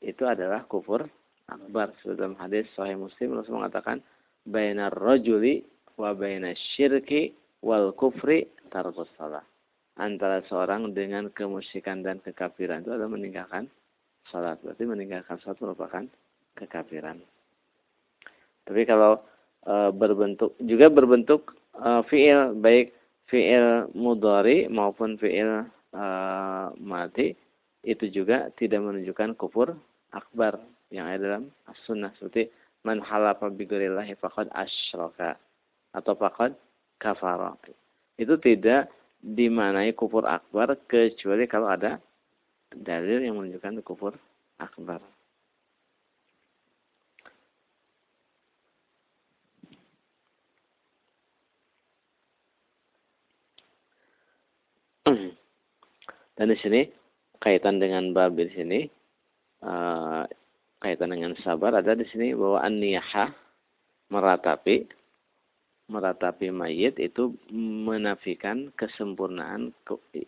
itu 0.05 0.23
adalah 0.23 0.63
kufur 0.69 1.09
akbar. 1.49 1.91
Dalam 2.05 2.37
hadis 2.37 2.69
Sahih 2.77 2.97
Muslim 2.99 3.35
Rasul 3.35 3.57
mengatakan 3.57 4.05
bainar 4.45 4.93
rajuli 4.93 5.65
wa 5.97 6.13
syirki 6.77 7.33
wal 7.65 7.95
kufri 7.97 8.45
tarkus 8.69 9.09
salah. 9.17 9.41
Antara 9.95 10.43
seorang 10.51 10.91
dengan 10.91 11.31
kemusyrikan 11.31 12.03
dan 12.03 12.19
kekafiran 12.19 12.83
itu 12.83 12.91
adalah 12.91 13.15
meninggalkan 13.15 13.71
salat. 14.27 14.59
Berarti 14.59 14.83
meninggalkan 14.83 15.39
salat 15.39 15.57
merupakan 15.63 16.03
kekafiran. 16.59 17.23
Tapi 18.65 18.81
kalau 18.83 19.21
e, 19.65 19.93
berbentuk 19.93 20.57
juga 20.61 20.89
berbentuk 20.89 21.53
e, 21.77 22.01
fiil 22.09 22.57
baik 22.59 22.93
fiil 23.29 23.89
mudhari 23.93 24.65
maupun 24.69 25.17
fiil 25.21 25.65
e, 25.93 26.05
mati 26.81 27.37
itu 27.85 28.09
juga 28.09 28.49
tidak 28.57 28.81
menunjukkan 28.81 29.37
kufur 29.37 29.77
akbar 30.13 30.57
yang 30.89 31.05
ada 31.05 31.21
dalam 31.21 31.43
as-sunnah 31.69 32.09
seperti 32.17 32.49
man 32.81 33.01
halafa 33.01 33.49
bi 33.53 33.65
ghairillahi 33.69 34.17
faqad 34.17 34.49
asyraka 34.53 35.37
atau 35.93 36.13
faqad 36.17 36.53
kafara. 36.97 37.53
Itu 38.17 38.37
tidak 38.41 38.89
dimanai 39.21 39.93
kufur 39.97 40.25
akbar 40.25 40.77
kecuali 40.85 41.49
kalau 41.49 41.73
ada 41.73 41.97
dalil 42.73 43.25
yang 43.25 43.37
menunjukkan 43.37 43.81
kufur 43.81 44.13
akbar. 44.61 45.01
Dan 56.35 56.51
di 56.51 56.57
sini 56.59 56.81
kaitan 57.39 57.79
dengan 57.79 58.11
bab 58.11 58.35
di 58.35 58.51
sini 58.51 58.79
uh, 59.63 60.27
kaitan 60.83 61.15
dengan 61.15 61.31
sabar 61.39 61.71
ada 61.79 61.95
di 61.95 62.03
sini 62.11 62.35
bahwa 62.35 62.59
an-niyahah 62.59 63.31
meratapi 64.11 64.85
meratapi 65.87 66.49
mayit 66.49 66.97
itu 66.97 67.31
menafikan 67.87 68.73
kesempurnaan 68.75 69.71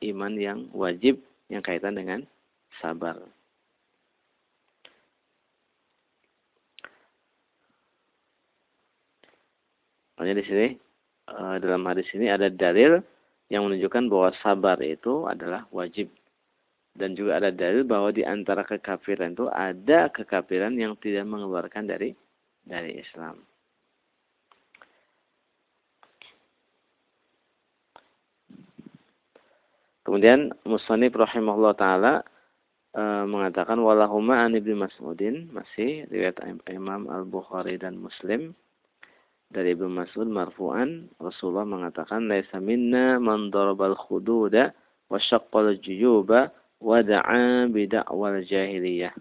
iman 0.05 0.33
yang 0.37 0.59
wajib 0.71 1.17
yang 1.49 1.65
kaitan 1.65 1.97
dengan 1.97 2.23
sabar. 2.77 3.17
Makanya 10.17 10.35
di 10.41 10.45
sini 10.45 10.67
uh, 11.29 11.57
dalam 11.61 11.85
hadis 11.85 12.09
ini 12.13 12.29
ada 12.29 12.49
dalil 12.49 13.01
yang 13.47 13.67
menunjukkan 13.67 14.11
bahwa 14.11 14.29
sabar 14.43 14.77
itu 14.83 15.27
adalah 15.27 15.63
wajib. 15.71 16.11
Dan 16.97 17.13
juga 17.13 17.37
ada 17.37 17.53
dalil 17.53 17.85
bahwa 17.85 18.09
di 18.09 18.25
antara 18.25 18.65
kekafiran 18.65 19.37
itu 19.37 19.45
ada 19.53 20.09
kekafiran 20.09 20.73
yang 20.75 20.97
tidak 20.97 21.29
mengeluarkan 21.29 21.85
dari 21.85 22.17
dari 22.65 22.97
Islam. 22.99 23.39
Kemudian 30.07 30.55
Musanib 30.63 31.19
rahimahullah 31.19 31.75
taala 31.75 32.13
e, 32.95 33.03
mengatakan 33.27 33.75
walahuma 33.75 34.39
an 34.39 34.55
ibnu 34.55 34.79
Mas'udin 34.79 35.51
masih 35.51 36.07
riwayat 36.07 36.39
Imam 36.71 37.11
Al-Bukhari 37.11 37.75
dan 37.75 37.99
Muslim 37.99 38.55
dari 39.47 39.73
Ibnu 39.75 39.87
Mas'ud 39.87 40.27
marfu'an 40.27 41.07
Rasulullah 41.23 41.63
mengatakan 41.63 42.27
laisa 42.27 42.59
minna 42.59 43.15
man 43.15 43.47
darabal 43.47 43.95
khududa 43.95 44.75
wa 45.07 45.19
syaqqal 45.19 45.79
juyuba 45.79 46.51
wa 46.83 46.99
da'a 46.99 47.71
bid'awal 47.71 48.43
jahiliyah. 48.43 49.15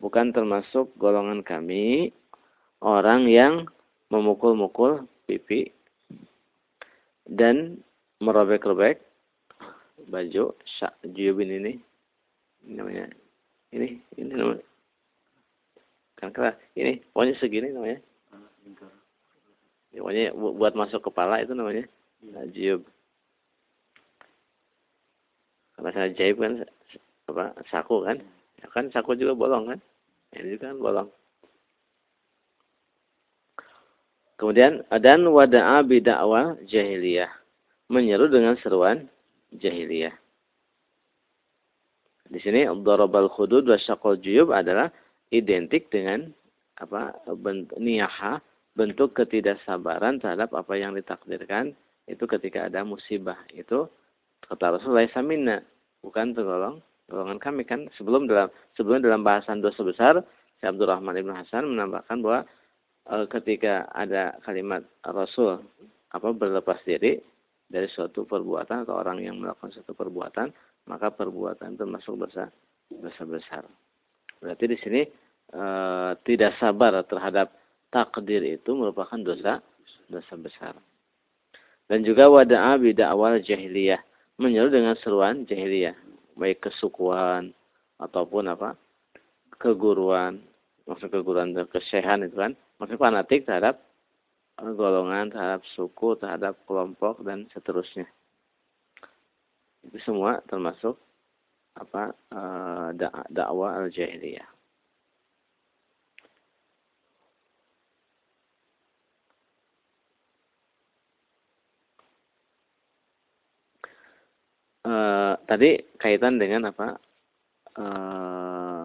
Bukan 0.00 0.32
termasuk 0.34 0.90
golongan 0.98 1.44
kami 1.44 2.10
orang 2.82 3.28
yang 3.28 3.68
memukul-mukul 4.10 5.06
pipi 5.28 5.70
dan 7.28 7.78
merobek-robek 8.24 8.98
baju 10.10 10.56
juyubin 11.06 11.52
ini. 11.62 11.72
Namanya. 12.66 13.12
Ini 13.72 14.00
ini 14.18 14.32
namanya. 14.32 14.64
Kan 16.18 16.34
ini 16.78 17.02
pokoknya 17.10 17.34
segini 17.42 17.74
namanya 17.74 17.98
Pokoknya 19.92 20.32
buat 20.32 20.72
masuk 20.72 21.12
kepala 21.12 21.44
itu 21.44 21.52
namanya 21.52 21.84
najib. 22.24 22.82
Karena 25.76 25.90
saya 25.92 26.08
jaib 26.16 26.36
kan 26.40 26.52
apa 27.28 27.44
saku 27.68 28.04
kan, 28.04 28.18
ya 28.60 28.66
kan 28.72 28.88
saku 28.92 29.16
juga 29.16 29.36
bolong 29.36 29.64
kan, 29.68 29.78
ini 30.36 30.56
juga 30.56 30.72
kan 30.72 30.78
bolong. 30.80 31.08
Kemudian 34.40 34.82
dan 34.90 35.22
wada'a 35.30 35.86
bid'awah 35.86 36.58
jahiliyah. 36.66 37.30
Menyeru 37.86 38.26
dengan 38.26 38.58
seruan 38.58 39.06
jahiliyah. 39.54 40.16
Di 42.32 42.40
sini 42.40 42.64
darabal 42.80 43.28
khudud 43.28 43.68
wa 43.68 43.76
syaqal 43.76 44.16
juyub 44.18 44.50
adalah 44.50 44.88
identik 45.30 45.92
dengan 45.92 46.32
apa 46.80 47.12
bentuk 47.36 47.76
niyaha 47.76 48.40
bentuk 48.72 49.12
ketidaksabaran 49.16 50.20
terhadap 50.20 50.52
apa 50.56 50.72
yang 50.76 50.96
ditakdirkan 50.96 51.76
itu 52.08 52.24
ketika 52.24 52.66
ada 52.68 52.82
musibah. 52.82 53.38
Itu 53.52 53.88
kata 54.48 54.80
Rasulullah 54.80 55.06
samina 55.12 55.60
bukan 56.00 56.32
tergolong 56.32 56.80
golongan 57.06 57.38
kami. 57.38 57.62
Kan 57.68 57.92
sebelum 58.00 58.26
dalam 58.26 58.48
sebelum 58.74 59.04
dalam 59.04 59.22
bahasan 59.22 59.60
dosa 59.60 59.84
besar 59.84 60.14
si 60.58 60.64
Abdurrahman 60.64 61.16
ibn 61.20 61.32
Hasan 61.36 61.68
menambahkan 61.68 62.16
bahwa 62.24 62.40
e, 63.06 63.16
ketika 63.28 63.86
ada 63.92 64.36
kalimat 64.42 64.82
Rasul 65.04 65.60
apa 66.12 66.28
berlepas 66.32 66.80
diri 66.84 67.20
dari 67.68 67.88
suatu 67.88 68.28
perbuatan 68.28 68.84
atau 68.84 69.00
orang 69.00 69.24
yang 69.24 69.40
melakukan 69.40 69.72
suatu 69.72 69.96
perbuatan 69.96 70.52
maka 70.88 71.08
perbuatan 71.14 71.78
itu 71.78 71.84
masuk 71.86 72.26
dosa 72.26 72.48
dosa 72.88 73.22
besar. 73.24 73.64
Berarti 74.42 74.64
di 74.66 74.76
sini 74.80 75.00
e, 75.52 75.64
tidak 76.26 76.56
sabar 76.58 76.98
terhadap 77.06 77.61
takdir 77.92 78.40
itu 78.42 78.72
merupakan 78.72 79.20
dosa 79.20 79.60
dosa 80.08 80.34
besar. 80.40 80.74
Dan 81.86 82.08
juga 82.08 82.32
wada'a 82.32 82.80
awal 83.12 83.44
jahiliyah, 83.44 84.00
menyeru 84.40 84.72
dengan 84.72 84.96
seruan 84.96 85.44
jahiliyah, 85.44 85.94
baik 86.40 86.64
kesukuan 86.68 87.52
ataupun 88.00 88.48
apa? 88.48 88.74
keguruan, 89.62 90.42
maksud 90.90 91.06
keguruan 91.06 91.54
kesehan 91.70 92.26
itu 92.26 92.34
kan, 92.34 92.58
maksud 92.82 92.98
fanatik 92.98 93.46
terhadap 93.46 93.78
golongan, 94.58 95.30
terhadap 95.30 95.62
suku, 95.78 96.18
terhadap 96.18 96.58
kelompok 96.66 97.22
dan 97.22 97.46
seterusnya. 97.54 98.10
Itu 99.86 99.98
semua 100.02 100.42
termasuk 100.50 100.98
apa 101.78 102.10
eh, 102.10 102.88
dakwah 103.30 103.86
al-jahiliyah. 103.86 104.46
Uh, 114.86 115.34
tadi 115.46 115.78
kaitan 115.98 116.38
dengan 116.38 116.70
apa 116.70 116.98
uh, 117.78 118.84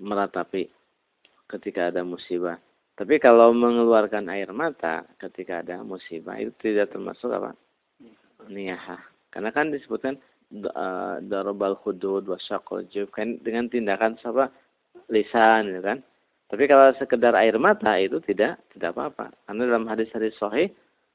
meratapi 0.00 0.68
ketika 1.48 1.92
ada 1.92 2.02
musibah. 2.04 2.56
Tapi 2.94 3.18
kalau 3.18 3.50
mengeluarkan 3.50 4.30
air 4.30 4.54
mata 4.54 5.02
ketika 5.18 5.66
ada 5.66 5.82
musibah 5.82 6.38
itu 6.38 6.54
tidak 6.62 6.94
termasuk 6.94 7.30
apa 7.34 7.58
niyahah. 8.46 9.02
Karena 9.34 9.50
kan 9.50 9.74
disebutkan 9.74 10.14
uh, 10.62 11.18
hudud 11.82 12.22
wasyaqal 12.30 12.86
kan 13.10 13.42
dengan 13.42 13.66
tindakan 13.66 14.14
apa 14.22 14.54
lisan 15.10 15.74
gitu 15.74 15.82
kan. 15.82 15.98
Tapi 16.44 16.70
kalau 16.70 16.94
sekedar 16.94 17.34
air 17.34 17.58
mata 17.58 17.98
itu 17.98 18.22
tidak 18.22 18.62
tidak 18.70 18.94
apa-apa. 18.94 19.34
Karena 19.48 19.62
dalam 19.66 19.90
hadis-hadis 19.90 20.38
sahih 20.38 20.70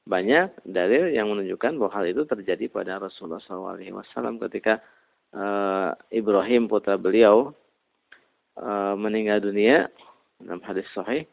banyak 0.08 0.50
dalil 0.64 1.12
yang 1.12 1.28
menunjukkan 1.28 1.76
bahwa 1.76 1.92
hal 1.92 2.06
itu 2.08 2.24
terjadi 2.24 2.72
pada 2.72 2.96
Rasulullah 2.96 3.42
SAW 3.44 4.40
ketika 4.48 4.80
uh, 5.36 5.92
Ibrahim 6.10 6.66
putra 6.66 6.96
beliau 6.96 7.52
uh, 8.56 8.94
meninggal 8.96 9.44
dunia. 9.44 9.86
Dalam 10.40 10.64
hadis 10.64 10.88
sahih 10.96 11.28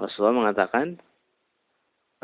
Rasulullah 0.00 0.48
mengatakan 0.48 0.96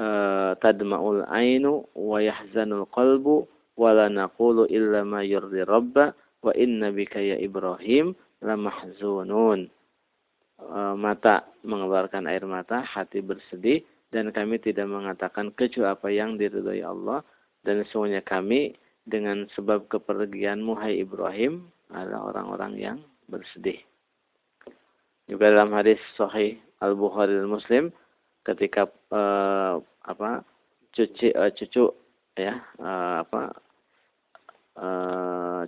uh, 0.00 0.56
tadma'ul 0.56 1.28
ainu 1.28 1.84
wa 1.92 2.16
yahzanul 2.16 2.88
qalbu 2.88 3.44
wa 3.76 3.90
la 3.92 4.08
naqulu 4.08 4.68
illa 4.72 5.04
ma 5.04 5.20
yurdi 5.20 5.64
rabba 5.68 6.16
wa 6.40 6.52
inna 6.56 6.88
bika 6.92 7.20
ya 7.20 7.36
Ibrahim 7.36 8.16
lamahzunun 8.40 9.68
uh, 10.64 10.94
mata 10.96 11.44
mengeluarkan 11.60 12.24
air 12.24 12.44
mata 12.48 12.80
hati 12.82 13.20
bersedih 13.20 13.84
dan 14.12 14.28
kami 14.30 14.60
tidak 14.60 14.86
mengatakan 14.86 15.50
kecuali 15.56 15.88
apa 15.88 16.08
yang 16.12 16.36
diridhai 16.36 16.84
Allah 16.84 17.24
dan 17.64 17.80
semuanya 17.88 18.20
kami 18.20 18.76
dengan 19.08 19.48
sebab 19.56 19.88
kepergianmu 19.88 20.76
hai 20.78 21.00
Ibrahim 21.02 21.66
adalah 21.90 22.30
orang-orang 22.30 22.72
yang 22.78 22.98
bersedih. 23.26 23.80
Juga 25.26 25.48
dalam 25.48 25.72
hadis 25.72 25.98
sahih 26.14 26.60
Al-Bukhari 26.84 27.40
dan 27.40 27.48
Muslim 27.48 27.84
ketika 28.44 28.90
uh, 29.14 29.80
apa 30.04 30.44
cucu 30.92 31.32
uh, 31.32 31.50
cucu 31.56 31.88
ya 32.36 32.60
uh, 32.78 33.24
apa 33.24 33.42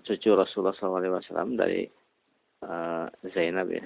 cucu 0.00 0.32
Rasulullah 0.32 0.72
SAW 0.72 1.60
dari 1.60 1.84
Zainab 3.36 3.68
ya 3.68 3.84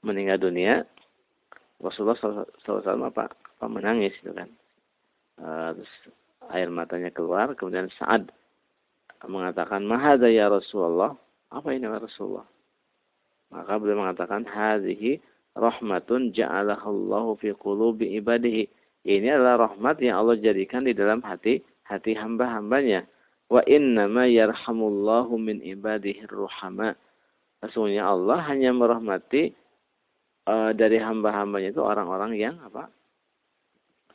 meninggal 0.00 0.40
dunia 0.40 0.84
Rasulullah 1.80 2.16
SAW 2.16 3.08
apa, 3.08 3.32
apa 3.32 3.66
menangis 3.66 4.12
itu 4.20 4.32
kan. 4.36 4.48
Uh, 5.40 5.72
terus 5.72 5.92
air 6.52 6.68
matanya 6.68 7.08
keluar 7.08 7.56
kemudian 7.56 7.88
saat 7.96 8.28
mengatakan 9.24 9.84
mahada 9.84 10.28
ya 10.28 10.48
Rasulullah? 10.48 11.16
Apa 11.52 11.72
ini 11.72 11.88
ya 11.88 11.96
Rasulullah? 11.96 12.46
Maka 13.50 13.76
beliau 13.82 14.06
mengatakan 14.06 14.46
hadhihi 14.46 15.18
rahmatun 15.58 16.30
ja'alahallahu 16.30 17.36
fi 17.42 17.50
qulubi 17.58 18.16
ibadihi. 18.20 18.70
Ini 19.04 19.40
adalah 19.40 19.68
rahmat 19.72 19.98
yang 20.04 20.20
Allah 20.22 20.36
jadikan 20.38 20.86
di 20.86 20.92
dalam 20.94 21.24
hati 21.24 21.64
hati 21.88 22.14
hamba-hambanya. 22.14 23.04
Wa 23.50 23.64
innama 23.66 24.30
yarhamullahu 24.30 25.34
min 25.40 25.58
ibadihi 25.58 26.30
ruhama. 26.30 26.94
Sesungguhnya 27.60 28.06
Allah 28.06 28.38
hanya 28.46 28.70
merahmati 28.70 29.52
uh, 30.50 30.70
dari 30.74 30.98
hamba-hambanya 30.98 31.70
itu 31.70 31.82
orang-orang 31.82 32.34
yang 32.34 32.58
apa? 32.66 32.90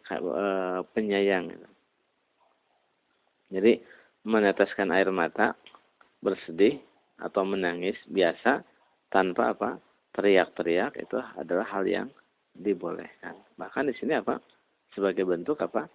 Uh, 0.06 0.86
penyayang 0.94 1.50
gitu. 1.50 1.68
Jadi 3.56 3.82
meneteskan 4.28 4.94
air 4.94 5.10
mata, 5.10 5.58
bersedih 6.22 6.78
atau 7.18 7.48
menangis 7.48 7.96
biasa 8.12 8.62
tanpa 9.10 9.56
apa? 9.56 9.70
Teriak-teriak 10.16 10.96
itu 11.00 11.20
adalah 11.36 11.68
hal 11.68 11.84
yang 11.88 12.08
dibolehkan. 12.56 13.36
Bahkan 13.60 13.92
di 13.92 13.96
sini 14.00 14.16
apa? 14.16 14.40
Sebagai 14.96 15.28
bentuk 15.28 15.60
apa? 15.60 15.92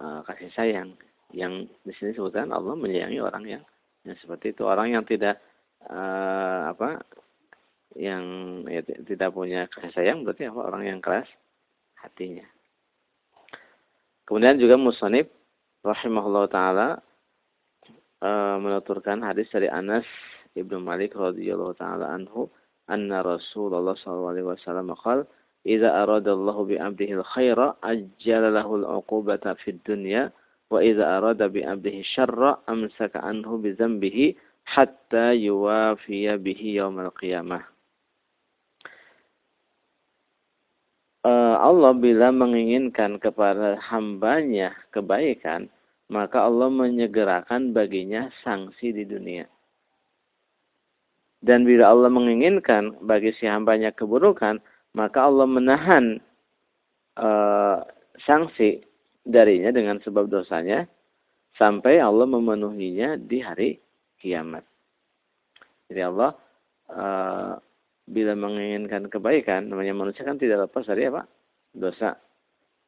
E, 0.00 0.04
kasih 0.24 0.50
sayang. 0.56 0.96
Yang 1.28 1.68
di 1.84 1.92
sini 1.92 2.10
sebutkan 2.16 2.48
Allah 2.56 2.72
menyayangi 2.72 3.20
orang 3.20 3.44
yang 3.44 3.62
yang 4.08 4.16
seperti 4.16 4.56
itu. 4.56 4.64
Orang 4.64 4.96
yang 4.96 5.04
tidak 5.04 5.44
apa 5.84 7.04
yang 7.94 8.24
ya, 8.66 8.82
tidak 8.82 9.30
punya 9.34 9.70
kasih 9.70 9.92
sayang 9.94 10.26
berarti 10.26 10.50
apa 10.50 10.60
orang 10.60 10.82
yang 10.86 10.98
keras 10.98 11.26
hatinya. 11.98 12.44
Kemudian 14.24 14.58
juga 14.58 14.80
musanib 14.80 15.30
rahimahullah 15.84 16.44
taala 16.48 16.88
e, 18.18 18.30
menuturkan 18.60 19.20
hadis 19.20 19.46
dari 19.52 19.68
Anas 19.68 20.04
ibnu 20.56 20.80
Malik 20.80 21.12
radhiyallahu 21.14 21.76
taala 21.76 22.10
anhu 22.12 22.48
anna 22.88 23.20
Rasulullah 23.20 23.94
sallallahu 23.94 24.32
alaihi 24.32 24.48
wasallam 24.48 24.88
qala 24.96 25.28
idza 25.64 25.92
aradallahu 25.92 26.68
bi 26.72 26.76
'abdihi 26.80 27.20
al-khaira 27.20 27.76
ajjala 27.84 28.52
lahu 28.52 28.80
al-'uqubata 28.80 29.56
fid 29.60 29.80
dunya 29.84 30.32
wa 30.72 30.80
idza 30.80 31.20
arada 31.20 31.48
bi 31.52 31.60
'abdihi 31.64 32.00
syarra 32.04 32.64
amsaka 32.64 33.20
anhu 33.20 33.60
bi 33.60 33.76
dhanbihi 33.76 34.36
hatta 34.64 35.36
yuwafiya 35.36 36.40
bihi 36.40 36.80
yaumal 36.80 37.12
qiyamah 37.12 37.73
Allah 41.58 41.92
bila 41.94 42.30
menginginkan 42.30 43.18
kepada 43.18 43.76
hambanya 43.90 44.72
kebaikan, 44.94 45.68
maka 46.08 46.44
Allah 46.44 46.68
menyegerakan 46.70 47.74
baginya 47.74 48.30
sanksi 48.44 48.92
di 48.92 49.04
dunia. 49.04 49.44
Dan 51.44 51.68
bila 51.68 51.92
Allah 51.92 52.08
menginginkan 52.08 53.04
bagi 53.04 53.36
si 53.36 53.44
hambanya 53.44 53.92
keburukan, 53.92 54.62
maka 54.96 55.28
Allah 55.28 55.44
menahan 55.44 56.16
uh, 57.20 57.84
sanksi 58.24 58.80
darinya 59.28 59.68
dengan 59.68 60.00
sebab 60.00 60.32
dosanya 60.32 60.88
sampai 61.60 62.00
Allah 62.00 62.24
memenuhinya 62.24 63.20
di 63.20 63.44
hari 63.44 63.76
kiamat. 64.16 64.64
Jadi 65.92 66.00
Allah 66.00 66.32
uh, 66.88 67.60
bila 68.08 68.32
menginginkan 68.36 69.08
kebaikan, 69.08 69.68
namanya 69.68 69.92
manusia 69.96 70.24
kan 70.24 70.40
tidak 70.40 70.68
lepas 70.68 70.88
dari 70.88 71.08
apa? 71.08 71.28
Dosa. 71.74 72.16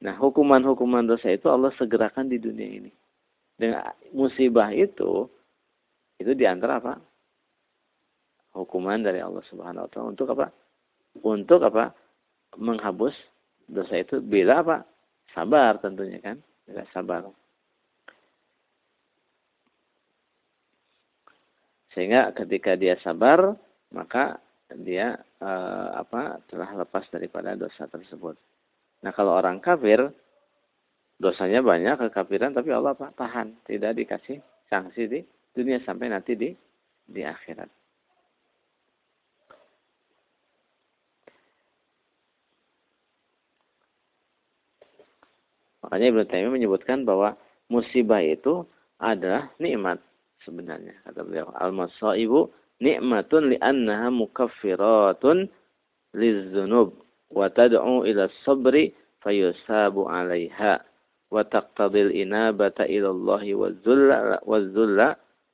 Nah, 0.01 0.15
hukuman-hukuman 0.17 1.05
dosa 1.05 1.35
itu 1.35 1.51
Allah 1.51 1.75
segerakan 1.75 2.31
di 2.31 2.39
dunia 2.39 2.69
ini. 2.81 2.93
Dengan 3.57 3.91
musibah 4.15 4.71
itu, 4.71 5.27
itu 6.21 6.33
di 6.33 6.45
antara 6.47 6.79
apa? 6.81 6.95
Hukuman 8.57 9.05
dari 9.05 9.21
Allah 9.21 9.45
Subhanahu 9.53 9.85
Wa 9.89 9.91
Taala 9.93 10.09
untuk 10.13 10.29
apa? 10.33 10.47
Untuk 11.21 11.61
apa? 11.65 11.93
Menghapus 12.57 13.13
dosa 13.69 14.01
itu 14.01 14.23
bila 14.23 14.65
apa? 14.65 14.77
Sabar 15.33 15.77
tentunya 15.81 16.21
kan? 16.21 16.41
Bila 16.65 16.85
sabar. 16.93 17.29
Sehingga 21.97 22.33
ketika 22.37 22.77
dia 22.77 23.01
sabar, 23.01 23.57
maka 23.89 24.37
dia 24.77 25.17
eh, 25.41 25.89
apa 25.97 26.45
telah 26.53 26.77
lepas 26.85 27.09
daripada 27.09 27.57
dosa 27.57 27.89
tersebut. 27.89 28.37
Nah 29.07 29.15
kalau 29.15 29.39
orang 29.39 29.63
kafir, 29.63 30.11
dosanya 31.23 31.63
banyak 31.63 31.95
kekafiran, 31.95 32.51
tapi 32.51 32.75
Allah 32.75 32.99
apa? 32.99 33.15
tahan, 33.15 33.55
tidak 33.63 33.95
dikasih 33.95 34.43
sanksi 34.67 35.07
di 35.07 35.21
dunia 35.55 35.79
sampai 35.87 36.11
nanti 36.11 36.35
di 36.35 36.51
di 37.07 37.23
akhirat. 37.23 37.71
Makanya 45.87 46.07
Ibnu 46.11 46.23
Taimiyah 46.27 46.51
menyebutkan 46.51 47.07
bahwa 47.07 47.39
musibah 47.71 48.19
itu 48.19 48.67
adalah 48.99 49.55
nikmat 49.63 50.03
sebenarnya 50.43 50.99
kata 51.07 51.23
beliau. 51.23 51.55
Al-masaibu 51.55 52.51
nikmatun 52.83 53.55
li'annaha 53.55 54.11
mukaffiratun 54.11 55.47
lizzunub 56.11 57.06
wa 57.37 57.53
tad'u 57.53 58.09
ila 58.09 58.33
sabri 58.49 58.97
fayusabu 59.21 60.09
'alaiha 60.09 60.81
wa 61.29 61.45
taqtadil 61.45 62.09
inabata 62.17 62.89
ila 62.89 63.13
Allah 63.13 63.43
wa 63.53 63.69
dhulla 63.85 64.41
wa 64.41 64.57
dhulla 64.57 65.09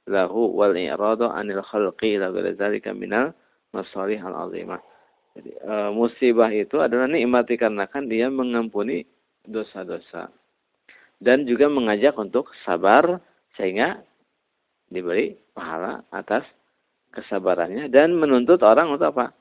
lahu 0.07 0.55
wal 0.55 0.79
i'rada 0.79 1.35
'anil. 1.35 1.59
Jadi 5.33 5.49
e, 5.65 5.75
musibah 5.97 6.53
itu 6.53 6.77
adalah 6.77 7.09
nikmat 7.09 7.49
dikarenakan 7.49 8.05
dia 8.05 8.29
mengampuni 8.29 9.09
dosa-dosa 9.49 10.29
dan 11.25 11.49
juga 11.49 11.73
mengajak 11.73 12.13
untuk 12.21 12.53
sabar 12.69 13.17
sehingga 13.57 14.05
diberi 14.93 15.33
pahala 15.57 16.05
atas 16.13 16.45
kesabarannya 17.17 17.89
dan 17.89 18.13
menuntut 18.13 18.61
orang 18.61 18.93
untuk 18.93 19.17
apa? 19.17 19.33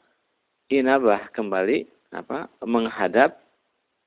Inabah 0.72 1.28
kembali 1.36 1.84
apa 2.12 2.52
menghadap 2.64 3.40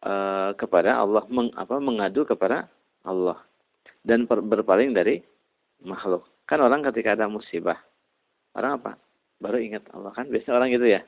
e, 0.05 0.13
kepada 0.61 1.01
Allah 1.01 1.25
meng, 1.33 1.51
apa 1.57 1.81
mengadu 1.81 2.29
kepada 2.29 2.69
Allah 3.05 3.41
dan 4.05 4.29
per, 4.29 4.45
berpaling 4.45 4.93
dari 4.93 5.25
makhluk. 5.85 6.25
Kan 6.45 6.61
orang 6.61 6.85
ketika 6.93 7.17
ada 7.17 7.29
musibah, 7.29 7.81
orang 8.53 8.81
apa? 8.81 8.93
Baru 9.41 9.59
ingat 9.61 9.89
Allah 9.97 10.13
kan 10.13 10.29
biasa 10.29 10.53
orang 10.53 10.73
gitu 10.73 10.87
ya. 10.89 11.01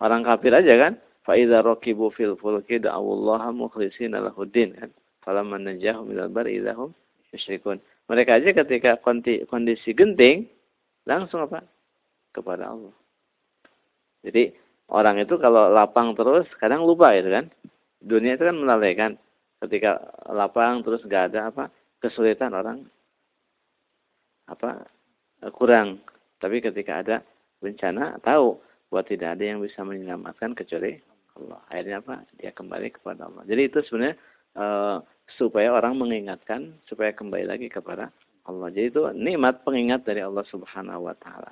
Orang 0.00 0.24
kafir 0.24 0.52
aja 0.52 0.74
kan, 0.80 0.92
fa 1.22 1.36
idza 1.36 1.60
raqibu 1.60 2.10
fil 2.16 2.34
fulki 2.40 2.80
da'awallaha 2.80 3.52
mukhlishina 3.52 4.20
lahuddin 4.20 4.74
kan. 4.74 4.90
Falamman 5.24 5.64
najahum 5.64 6.12
minal 6.12 6.28
bar 6.28 6.44
idahum. 6.48 6.92
Mereka 8.04 8.30
aja 8.38 8.50
ketika 8.52 9.00
kondisi 9.48 9.90
genting 9.96 10.46
langsung 11.08 11.42
apa? 11.42 11.64
kepada 12.34 12.74
Allah. 12.74 12.94
Jadi 14.26 14.50
orang 14.90 15.16
itu 15.22 15.36
kalau 15.40 15.72
lapang 15.72 16.12
terus 16.12 16.48
kadang 16.60 16.84
lupa 16.84 17.14
gitu 17.16 17.30
kan. 17.32 17.48
Dunia 18.04 18.36
itu 18.36 18.44
kan 18.44 18.56
melalaikan. 18.56 19.12
Ketika 19.64 19.96
lapang 20.28 20.84
terus 20.84 21.00
gak 21.08 21.32
ada 21.32 21.48
apa 21.48 21.72
kesulitan 22.02 22.52
orang 22.52 22.84
apa 24.44 24.84
kurang. 25.56 26.04
Tapi 26.36 26.60
ketika 26.60 27.00
ada 27.00 27.16
bencana 27.64 28.20
tahu 28.20 28.60
bahwa 28.92 29.02
tidak 29.08 29.40
ada 29.40 29.44
yang 29.44 29.58
bisa 29.64 29.80
menyelamatkan 29.80 30.52
kecuali 30.52 31.00
Allah. 31.34 31.60
Akhirnya 31.72 31.96
apa? 32.04 32.14
Dia 32.38 32.52
kembali 32.52 32.88
kepada 32.94 33.26
Allah. 33.26 33.42
Jadi 33.48 33.62
itu 33.66 33.78
sebenarnya 33.88 34.16
e, 34.54 34.66
supaya 35.40 35.72
orang 35.72 35.98
mengingatkan 35.98 36.76
supaya 36.86 37.10
kembali 37.16 37.48
lagi 37.48 37.66
kepada 37.72 38.12
Allah. 38.44 38.68
Jadi 38.70 38.86
itu 38.92 39.02
nikmat 39.16 39.64
pengingat 39.64 40.04
dari 40.04 40.20
Allah 40.20 40.44
Subhanahu 40.46 41.08
wa 41.08 41.16
taala. 41.16 41.50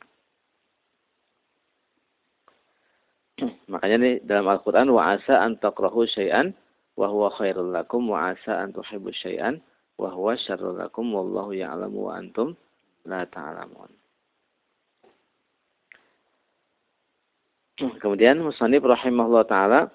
Makanya 3.82 3.98
nih 3.98 4.22
dalam 4.22 4.46
Al-Qur'an 4.46 4.86
wa 4.94 5.10
asa 5.10 5.42
an 5.42 5.58
takrahu 5.58 6.06
syai'an 6.06 6.54
wa 6.94 7.10
huwa 7.10 7.34
khairul 7.34 7.74
lakum 7.74 8.06
wa 8.06 8.30
asa 8.30 8.62
an 8.62 8.70
tuhibbu 8.70 9.10
syai'an 9.10 9.58
wa 9.98 10.06
huwa 10.14 10.38
syarrul 10.38 10.78
lakum 10.78 11.10
wallahu 11.10 11.50
ya'lamu 11.50 12.06
wa 12.06 12.14
antum 12.14 12.54
la 13.10 13.26
ta'lamun. 13.26 13.90
Kemudian 17.98 18.38
Musannif 18.38 18.86
rahimahullah 18.86 19.50
taala 19.50 19.90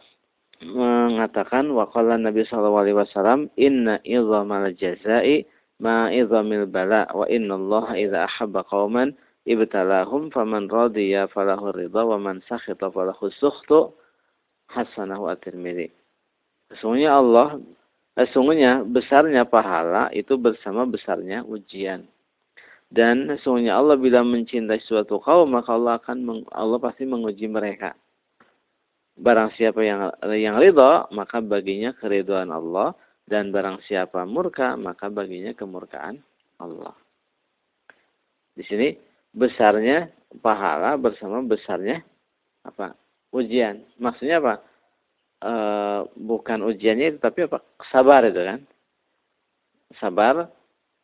mengatakan 0.67 1.71
wa 1.71 1.87
qala 1.87 2.19
Nabi 2.19 2.43
sallallahu 2.43 2.83
alaihi 2.83 2.99
wasallam 2.99 3.47
inna 3.55 4.03
idzamal 4.03 4.67
jazai 4.75 5.47
ma 5.79 6.11
idzamil 6.11 6.67
bala 6.67 7.07
wa 7.15 7.23
inna 7.31 7.55
Allah 7.55 7.87
idza 7.95 8.27
ahabba 8.27 8.67
qauman 8.67 9.15
ibtalahum 9.47 10.27
faman 10.29 10.67
radiya 10.67 11.31
falahu 11.31 11.71
ridha 11.71 12.03
wa 12.03 12.19
man 12.19 12.43
sakhita 12.45 12.91
falahu 12.91 13.31
sukhtu 13.39 13.95
hasanahu 14.67 15.31
at-Tirmidzi. 15.31 15.87
Sesungguhnya 16.75 17.15
Allah 17.15 17.55
sesungguhnya 18.19 18.83
besarnya 18.83 19.47
pahala 19.47 20.11
itu 20.11 20.35
bersama 20.35 20.83
besarnya 20.83 21.47
ujian. 21.47 22.03
Dan 22.91 23.31
sesungguhnya 23.31 23.79
Allah 23.79 23.95
bila 23.95 24.23
mencintai 24.23 24.83
suatu 24.83 25.23
kaum 25.23 25.47
maka 25.55 25.71
Allah 25.71 25.99
akan 26.03 26.43
Allah 26.51 26.79
pasti 26.83 27.07
menguji 27.07 27.47
mereka. 27.47 27.95
Barang 29.17 29.49
siapa 29.55 29.81
yang 29.81 30.11
yang 30.35 30.59
ridha 30.59 31.07
maka 31.15 31.39
baginya 31.39 31.95
keriduan 31.95 32.51
Allah 32.51 32.93
dan 33.27 33.51
barang 33.51 33.83
siapa 33.87 34.27
murka 34.27 34.75
maka 34.75 35.07
baginya 35.07 35.55
kemurkaan 35.55 36.19
Allah. 36.59 36.95
Di 38.55 38.63
sini 38.65 39.06
besarnya 39.37 40.09
pahala 40.41 40.97
bersama 40.97 41.45
besarnya 41.45 42.01
apa? 42.65 42.97
ujian. 43.29 43.85
Maksudnya 44.01 44.41
apa? 44.41 44.53
E, 45.37 45.53
bukan 46.17 46.65
ujiannya 46.65 47.21
tapi 47.21 47.45
apa? 47.45 47.61
sabar 47.93 48.25
itu 48.25 48.41
kan. 48.41 48.59
Sabar 50.01 50.49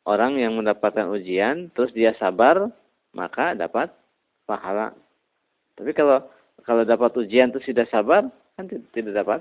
orang 0.09 0.41
yang 0.41 0.57
mendapatkan 0.57 1.07
ujian 1.13 1.69
terus 1.77 1.93
dia 1.93 2.17
sabar 2.17 2.73
maka 3.13 3.53
dapat 3.53 3.93
pahala. 4.49 4.97
Tapi 5.77 5.93
kalau 5.93 6.25
kalau 6.65 6.83
dapat 6.83 7.13
ujian 7.21 7.53
terus 7.53 7.69
tidak 7.69 7.87
sabar 7.93 8.27
kan 8.57 8.65
tidak 8.65 9.13
dapat 9.13 9.39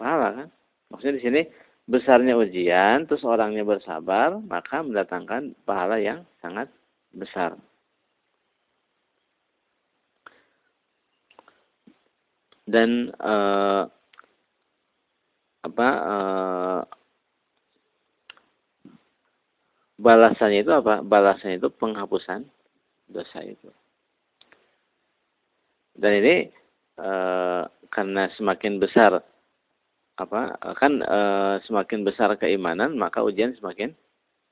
pahala 0.00 0.28
kan. 0.42 0.48
Maksudnya 0.90 1.14
di 1.20 1.22
sini 1.22 1.40
besarnya 1.84 2.34
ujian 2.40 3.04
terus 3.04 3.20
orangnya 3.22 3.62
bersabar 3.62 4.40
maka 4.40 4.80
mendatangkan 4.80 5.52
pahala 5.68 6.00
yang 6.00 6.24
sangat 6.40 6.72
besar. 7.12 7.54
Dan 12.64 13.12
uh, 13.20 13.84
apa 15.64 15.88
uh, 16.04 16.82
balasannya 20.00 20.60
itu 20.66 20.72
apa? 20.74 21.00
Balasannya 21.00 21.60
itu 21.60 21.70
penghapusan 21.72 22.44
dosa 23.08 23.40
itu. 23.44 23.70
Dan 25.94 26.12
ini 26.20 26.50
e, 26.98 27.10
karena 27.88 28.26
semakin 28.34 28.82
besar 28.82 29.22
apa 30.14 30.54
kan 30.78 31.02
e, 31.02 31.18
semakin 31.66 32.06
besar 32.06 32.34
keimanan 32.38 32.98
maka 32.98 33.22
ujian 33.22 33.54
semakin 33.56 33.94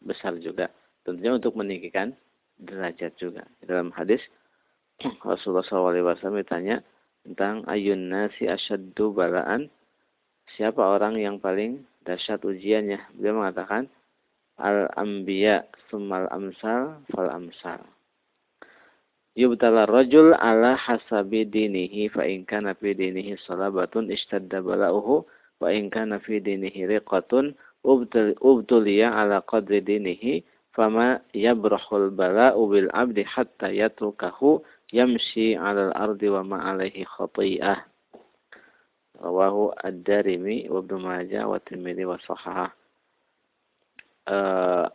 besar 0.07 0.39
juga. 0.39 0.71
Tentunya 1.03 1.35
untuk 1.35 1.59
meninggikan 1.59 2.15
derajat 2.63 3.19
juga. 3.19 3.43
Dalam 3.67 3.91
hadis 3.91 4.23
Rasulullah 5.27 5.67
SAW 5.67 6.39
ditanya 6.39 6.79
tentang 7.23 7.63
ayun 7.71 8.11
nasi 8.11 8.51
asyaddu 8.51 9.15
balaan 9.15 9.71
siapa 10.59 10.83
orang 10.83 11.19
yang 11.19 11.39
paling 11.39 11.87
dahsyat 12.03 12.43
ujiannya. 12.43 12.99
Beliau 13.15 13.43
mengatakan 13.43 13.87
al-anbiya 14.59 15.67
summal 15.89 16.27
amsal 16.35 17.01
fal 17.11 17.31
amsal. 17.31 17.81
Yubtala 19.33 19.89
rajul 19.89 20.37
ala 20.37 20.77
hasabi 20.77 21.49
dinihi 21.49 22.13
fa 22.13 22.29
in 22.29 22.45
kana 22.45 22.77
fi 22.77 22.93
dinihi 22.93 23.41
salabatun 23.49 24.13
ishtadda 24.13 24.61
bala'uhu 24.61 25.25
wa 25.57 25.69
in 25.73 25.89
kana 25.89 26.21
fi 26.21 26.37
dinihi 26.37 26.85
riqatun 26.85 27.57
ubtuliya 27.81 29.09
ala 29.09 29.41
qadri 29.49 29.81
dinihi 29.81 30.45
fama 30.77 31.17
yabrahul 31.33 32.13
bala'u 32.13 32.61
bil 32.69 32.89
abdi 32.93 33.25
hatta 33.25 33.73
yatrukahu 33.73 34.61
yamshi 34.93 35.57
ala 35.57 35.91
al-ardi 35.91 36.29
wa 36.29 36.45
ma 36.45 36.59
alaihi 36.71 37.09
khati'ah. 37.09 37.81
Rawahu 39.23 39.75
ad-Darimi 39.81 40.69
wa 40.69 40.85
Ibnu 40.85 40.99
Majah 41.01 41.49
wa 41.49 41.59
Tirmidzi 41.59 42.05
wa 42.05 42.19
Sahihah 42.21 42.71
uh, 44.29 44.87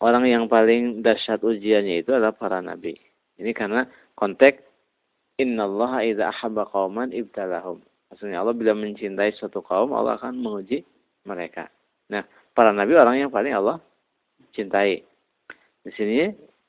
orang 0.00 0.24
yang 0.28 0.44
paling 0.48 1.04
dahsyat 1.04 1.42
ujiannya 1.42 2.04
itu 2.04 2.10
adalah 2.14 2.32
para 2.32 2.64
nabi. 2.64 2.96
Ini 3.36 3.50
karena 3.52 3.88
konteks 4.16 4.62
innallaha 5.40 6.04
idza 6.06 6.30
ahabba 6.30 6.68
qauman 6.70 7.10
ibtalahum. 7.12 7.82
Maksudnya 8.12 8.44
Allah 8.44 8.52
bila 8.52 8.76
mencintai 8.76 9.32
suatu 9.36 9.64
kaum, 9.64 9.96
Allah 9.96 10.20
akan 10.20 10.36
menguji 10.36 10.84
mereka. 11.24 11.72
Nah, 12.12 12.28
para 12.52 12.70
nabi 12.70 12.92
orang 12.92 13.16
yang 13.24 13.32
paling 13.32 13.56
Allah 13.56 13.80
cintai. 14.52 15.00
Di 15.82 15.90
sini 15.96 16.28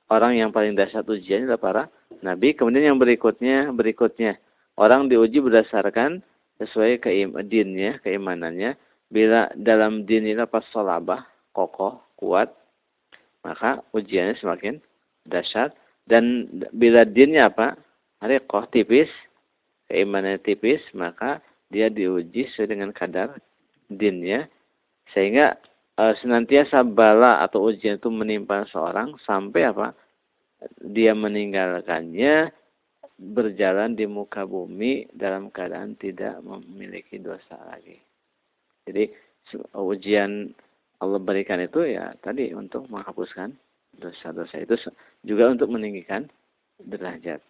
orang 0.09 0.39
yang 0.39 0.49
paling 0.55 0.73
dahsyat 0.73 1.03
ujiannya 1.03 1.51
adalah 1.51 1.61
para 1.61 1.83
nabi. 2.21 2.53
Kemudian 2.53 2.93
yang 2.93 2.99
berikutnya, 2.99 3.73
berikutnya 3.73 4.37
orang 4.77 5.09
diuji 5.09 5.41
berdasarkan 5.41 6.21
sesuai 6.61 7.01
keim 7.01 7.33
dinnya, 7.49 7.97
keimanannya. 8.05 8.77
Bila 9.13 9.49
dalam 9.53 10.09
din 10.09 10.25
itu 10.25 10.41
pas 10.49 10.65
salabah, 10.73 11.25
kokoh, 11.53 12.01
kuat, 12.17 12.49
maka 13.45 13.85
ujiannya 13.93 14.37
semakin 14.41 14.81
dahsyat. 15.29 15.73
Dan 16.03 16.49
bila 16.73 17.05
dinnya 17.07 17.47
apa? 17.47 17.77
Harikoh 18.19 18.65
tipis, 18.71 19.11
keimanannya 19.87 20.41
tipis, 20.41 20.81
maka 20.97 21.39
dia 21.69 21.87
diuji 21.93 22.49
sesuai 22.51 22.73
dengan 22.73 22.89
kadar 22.89 23.37
dinnya. 23.87 24.49
Sehingga 25.13 25.61
e, 25.99 26.03
senantiasa 26.23 26.81
bala 26.81 27.43
atau 27.45 27.69
ujian 27.69 28.01
itu 28.01 28.09
menimpa 28.09 28.65
seorang 28.71 29.13
sampai 29.23 29.69
apa? 29.69 29.93
Dia 30.79 31.11
meninggalkannya 31.15 32.51
berjalan 33.19 33.95
di 33.95 34.09
muka 34.09 34.43
bumi 34.43 35.07
dalam 35.13 35.53
keadaan 35.53 35.95
tidak 35.95 36.41
memiliki 36.43 37.21
dosa 37.21 37.55
lagi. 37.69 37.99
Jadi 38.83 39.07
ujian 39.75 40.51
Allah 40.99 41.19
berikan 41.19 41.59
itu 41.59 41.83
ya 41.87 42.15
tadi 42.23 42.51
untuk 42.55 42.87
menghapuskan 42.87 43.51
dosa-dosa 43.99 44.59
itu 44.63 44.75
juga 45.23 45.51
untuk 45.51 45.71
meninggikan 45.71 46.27
derajat. 46.79 47.43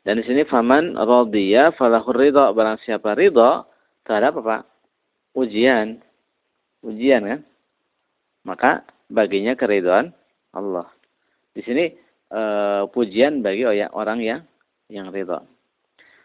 Dan 0.00 0.16
di 0.16 0.24
sini 0.24 0.48
faman 0.48 0.96
radhiya 0.96 1.76
falahur 1.76 2.16
ridha 2.16 2.56
barang 2.56 2.80
siapa 2.88 3.12
ridha 3.12 3.68
terhadap 4.08 4.40
apa? 4.40 4.69
Ujian. 5.36 6.02
Ujian 6.82 7.22
kan? 7.22 7.40
Maka 8.42 8.70
baginya 9.10 9.54
keridhaan 9.54 10.14
Allah. 10.54 10.88
Di 11.54 11.60
sini 11.62 11.92
e, 12.30 12.42
pujian 12.90 13.42
bagi 13.44 13.66
orang 13.90 14.18
yang 14.22 14.40
yang 14.90 15.10
ridha. 15.14 15.42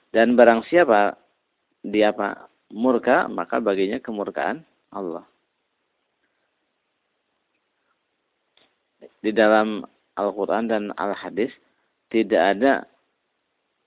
Dan 0.09 0.33
barang 0.33 0.65
siapa 0.71 1.17
dia 1.85 2.15
apa 2.15 2.49
murka 2.73 3.29
maka 3.29 3.61
baginya 3.61 4.01
kemurkaan 4.01 4.63
Allah. 4.93 5.25
Di 9.21 9.33
dalam 9.33 9.85
Al-Quran 10.15 10.69
dan 10.69 10.83
Al-Hadis 10.95 11.51
tidak 12.13 12.41
ada 12.57 12.85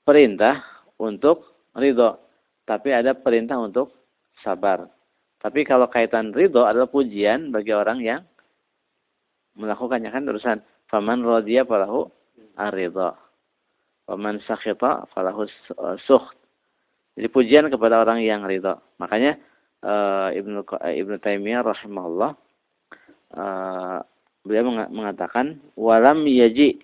perintah 0.02 0.61
untuk 0.98 1.46
ridho, 1.78 2.18
tapi 2.66 2.90
ada 2.90 3.14
perintah 3.14 3.57
untuk 3.57 3.94
sabar. 4.42 4.98
Tapi 5.38 5.62
kalau 5.62 5.87
kaitan 5.87 6.35
ridho 6.35 6.66
adalah 6.66 6.90
pujian 6.90 7.55
bagi 7.55 7.70
orang 7.70 8.03
yang 8.03 8.22
melakukannya 9.55 10.11
kan 10.11 10.27
urusan 10.27 10.59
faman 10.90 11.22
rodiya 11.22 11.62
falahu 11.62 12.11
aridho. 12.59 13.14
Waman 14.11 14.42
sakhita 14.48 15.07
falahu 15.14 15.46
sukht. 16.03 16.35
Jadi 17.14 17.29
pujian 17.31 17.66
kepada 17.70 18.03
orang 18.03 18.22
yang 18.22 18.42
ridha. 18.46 18.79
Makanya 18.98 19.38
uh, 19.83 20.31
Ibnu 20.35 20.62
uh, 20.66 20.90
Ibnu 20.90 21.18
Taimiyah 21.22 21.62
rahimahullah 21.66 22.31
uh, 23.35 23.98
beliau 24.42 24.70
mengatakan 24.90 25.59
walam 25.74 26.27
yaji 26.27 26.79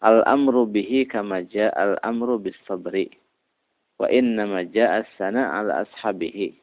al-amru 0.00 0.64
bihi 0.64 1.04
kama 1.04 1.44
al-amru 1.76 2.40
bis 2.40 2.56
sabri 2.64 3.12
wa 4.00 4.08
inna 4.08 4.48
ma 4.48 4.64
ja'a 4.64 5.04
ala 5.20 5.84
ashabihi. 5.84 6.59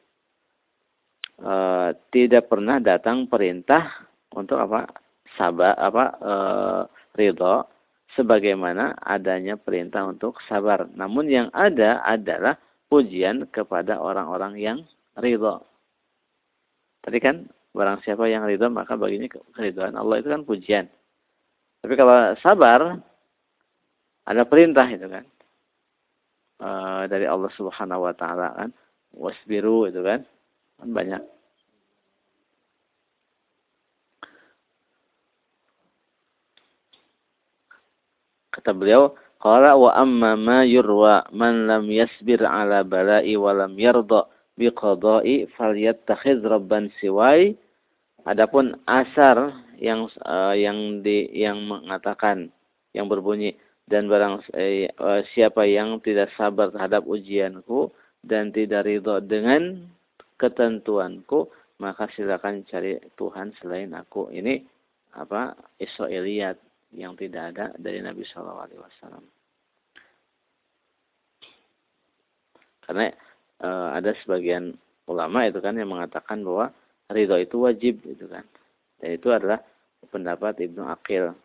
Uh, 1.38 1.94
tidak 2.10 2.50
pernah 2.50 2.82
datang 2.82 3.30
perintah 3.30 4.10
untuk 4.34 4.58
apa? 4.58 4.90
sabar 5.38 5.78
apa 5.78 6.06
uh, 6.18 6.82
ridha 7.14 7.62
sebagaimana 8.18 8.98
adanya 9.06 9.54
perintah 9.54 10.02
untuk 10.10 10.42
sabar. 10.50 10.90
Namun 10.98 11.30
yang 11.30 11.48
ada 11.54 12.02
adalah 12.02 12.58
pujian 12.90 13.46
kepada 13.54 14.02
orang-orang 14.02 14.58
yang 14.58 14.78
ridho. 15.20 15.62
Tadi 17.06 17.18
kan 17.22 17.46
barang 17.76 18.02
siapa 18.02 18.26
yang 18.26 18.50
ridho 18.50 18.68
maka 18.74 18.98
baginya 18.98 19.30
keridhaan 19.54 19.94
Allah 19.94 20.18
itu 20.18 20.30
kan 20.34 20.42
pujian. 20.42 20.86
Tapi 21.86 21.94
kalau 21.94 22.34
sabar 22.42 22.98
ada 24.28 24.44
perintah 24.44 24.90
itu 24.90 25.08
kan 25.08 25.24
e, 26.60 26.70
dari 27.08 27.30
Allah 27.30 27.52
Subhanahu 27.54 28.10
Wa 28.10 28.14
Taala 28.18 28.48
kan 28.58 28.70
wasbiru 29.14 29.88
itu 29.88 30.02
kan 30.02 30.26
banyak. 30.84 31.24
Kata 38.54 38.74
beliau, 38.74 39.14
qala 39.38 39.78
wa 39.78 39.94
amma 39.94 40.34
ma 40.34 40.60
yurwa 40.66 41.30
man 41.30 41.70
lam 41.70 41.86
yasbir 41.94 42.42
ala 42.42 42.82
bala'i 42.82 43.38
wa 43.38 43.54
lam 43.54 43.78
yarda 43.78 44.26
biqada'i 44.58 45.46
falyattakhidh 45.54 46.42
rabban 46.42 46.90
siwai. 46.98 47.54
Adapun 48.26 48.76
asar 48.90 49.54
yang 49.78 50.10
uh, 50.26 50.58
yang 50.58 51.06
di 51.06 51.30
yang 51.32 51.64
mengatakan 51.70 52.50
yang 52.98 53.06
berbunyi 53.08 53.56
dan 53.88 54.12
barang 54.12 54.44
eh, 54.58 54.92
siapa 55.32 55.64
yang 55.64 56.04
tidak 56.04 56.28
sabar 56.36 56.74
terhadap 56.74 57.08
ujianku 57.08 57.88
dan 58.20 58.52
tidak 58.52 58.84
ridho 58.84 59.24
dengan 59.24 59.88
ketentuanku 60.38 61.50
maka 61.78 62.10
silakan 62.14 62.66
cari 62.66 62.98
Tuhan 63.14 63.54
selain 63.62 63.94
aku. 63.94 64.34
Ini 64.34 64.62
apa 65.18 65.54
Israiliyat 65.78 66.58
yang 66.94 67.14
tidak 67.18 67.54
ada 67.54 67.66
dari 67.78 68.02
Nabi 68.02 68.26
Shallallahu 68.26 68.64
Alaihi 68.66 68.82
Wasallam. 68.82 69.26
Karena 72.88 73.12
e, 73.60 73.70
ada 74.00 74.12
sebagian 74.24 74.74
ulama 75.06 75.44
itu 75.46 75.60
kan 75.60 75.76
yang 75.76 75.92
mengatakan 75.92 76.42
bahwa 76.42 76.72
ridho 77.12 77.38
itu 77.38 77.58
wajib 77.62 78.02
itu 78.08 78.26
kan. 78.26 78.46
Dan 78.98 79.10
itu 79.20 79.30
adalah 79.30 79.62
pendapat 80.10 80.66
Ibnu 80.66 80.82
Akil 80.88 81.36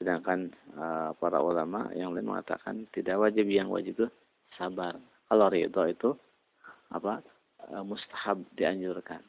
Sedangkan 0.00 0.48
uh, 0.80 1.12
para 1.20 1.44
ulama 1.44 1.92
yang 1.92 2.16
lain 2.16 2.32
mengatakan 2.32 2.88
tidak 2.88 3.20
wajib 3.20 3.44
yang 3.52 3.68
wajib 3.68 3.92
itu 4.00 4.08
sabar. 4.56 4.96
Kalau 5.28 5.52
ridho 5.52 5.84
itu 5.84 6.16
apa 6.88 7.20
mustahab 7.84 8.42
dianjurkan. 8.56 9.20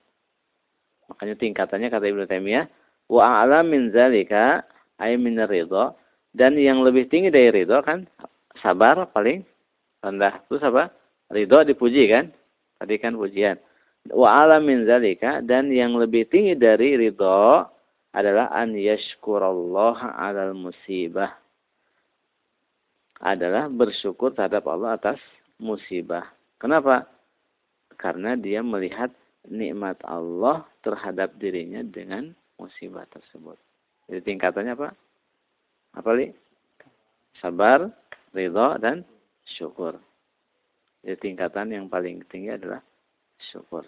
Makanya 1.11 1.35
tingkatannya 1.35 1.89
kata 1.91 2.05
Ibnu 2.07 2.23
Taimiyah 2.27 2.65
wa 3.11 3.43
a'lam 3.43 3.67
min 3.67 3.91
zalika 3.91 4.63
ay 5.01 5.19
min 5.19 5.35
ridho 5.43 5.91
dan 6.31 6.55
yang 6.55 6.79
lebih 6.79 7.11
tinggi 7.11 7.27
dari 7.27 7.51
ridho 7.51 7.83
kan 7.83 8.07
sabar 8.63 9.09
paling 9.11 9.43
rendah. 9.99 10.39
Terus 10.47 10.63
apa? 10.63 10.91
Ridho 11.31 11.63
dipuji 11.67 12.07
kan? 12.07 12.31
Tadi 12.81 12.95
kan 12.97 13.15
pujian. 13.15 13.59
Wa 14.09 14.47
alam 14.47 14.65
min 14.65 14.89
zalika 14.89 15.45
dan 15.45 15.69
yang 15.69 15.93
lebih 15.93 16.25
tinggi 16.25 16.57
dari 16.57 16.97
ridho 16.97 17.61
adalah 18.11 18.49
an 18.49 18.73
yashkurallah 18.73 20.17
alal 20.17 20.57
musibah. 20.57 21.37
Adalah 23.21 23.69
bersyukur 23.69 24.33
terhadap 24.33 24.65
Allah 24.65 24.97
atas 24.97 25.21
musibah. 25.61 26.25
Kenapa? 26.57 27.05
Karena 28.01 28.33
dia 28.33 28.65
melihat 28.65 29.13
nikmat 29.45 30.01
Allah 30.01 30.65
terhadap 30.81 31.37
dirinya 31.37 31.85
dengan 31.85 32.33
musibah 32.57 33.05
tersebut. 33.13 33.57
Jadi 34.09 34.21
tingkatannya 34.25 34.73
apa? 34.73 34.89
Apa 35.93 36.09
li? 36.17 36.33
Sabar, 37.37 37.89
ridho, 38.33 38.77
dan 38.81 39.05
syukur. 39.45 40.01
Jadi 41.05 41.17
tingkatan 41.29 41.73
yang 41.73 41.85
paling 41.89 42.25
tinggi 42.29 42.53
adalah 42.53 42.81
syukur. 43.53 43.85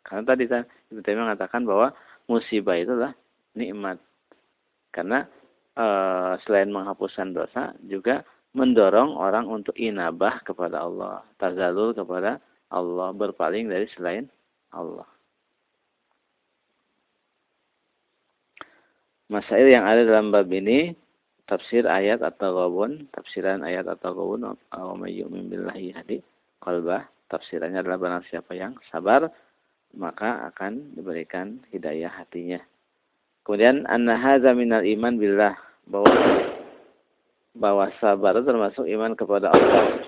Karena 0.00 0.22
tadi 0.24 0.46
Ibu 0.48 1.00
Taimiyah 1.02 1.24
mengatakan 1.28 1.66
bahwa 1.66 1.92
musibah 2.30 2.78
itu 2.78 2.94
adalah 2.94 3.12
nikmat. 3.58 3.98
Karena 4.94 5.26
e, 5.76 5.86
selain 6.46 6.72
menghapuskan 6.72 7.36
dosa 7.36 7.76
juga 7.84 8.24
mendorong 8.56 9.18
orang 9.18 9.44
untuk 9.50 9.76
inabah 9.76 10.40
kepada 10.46 10.86
Allah, 10.88 11.20
tazalul 11.36 11.92
kepada 11.92 12.40
Allah, 12.72 13.14
berpaling 13.14 13.70
dari 13.70 13.86
selain 13.94 14.26
Allah. 14.74 15.06
Masail 19.26 19.66
yang 19.66 19.82
ada 19.82 20.06
dalam 20.06 20.30
bab 20.30 20.46
ini 20.54 20.94
tafsir 21.50 21.82
ayat 21.86 22.22
atau 22.22 22.54
gabun, 22.54 23.10
tafsiran 23.10 23.66
ayat 23.66 23.90
atau 23.90 24.14
gabun, 24.14 24.54
wa 24.54 24.94
may 24.94 25.14
yu'min 25.18 25.50
billahi 25.50 25.94
hadi 25.94 26.18
qalbah. 26.62 27.06
Tafsirannya 27.26 27.82
adalah 27.82 27.98
barang 27.98 28.24
siapa 28.30 28.54
yang 28.54 28.78
sabar 28.86 29.26
maka 29.98 30.46
akan 30.52 30.94
diberikan 30.94 31.58
hidayah 31.72 32.12
hatinya. 32.12 32.62
Kemudian 33.42 33.86
anna 33.90 34.14
hadza 34.14 34.54
minal 34.54 34.82
iman 34.82 35.14
billah 35.18 35.54
bahwa 35.86 36.12
bahwa 37.56 37.88
sabar 38.02 38.36
termasuk 38.42 38.84
iman 38.86 39.16
kepada 39.16 39.50
Allah. 39.50 40.02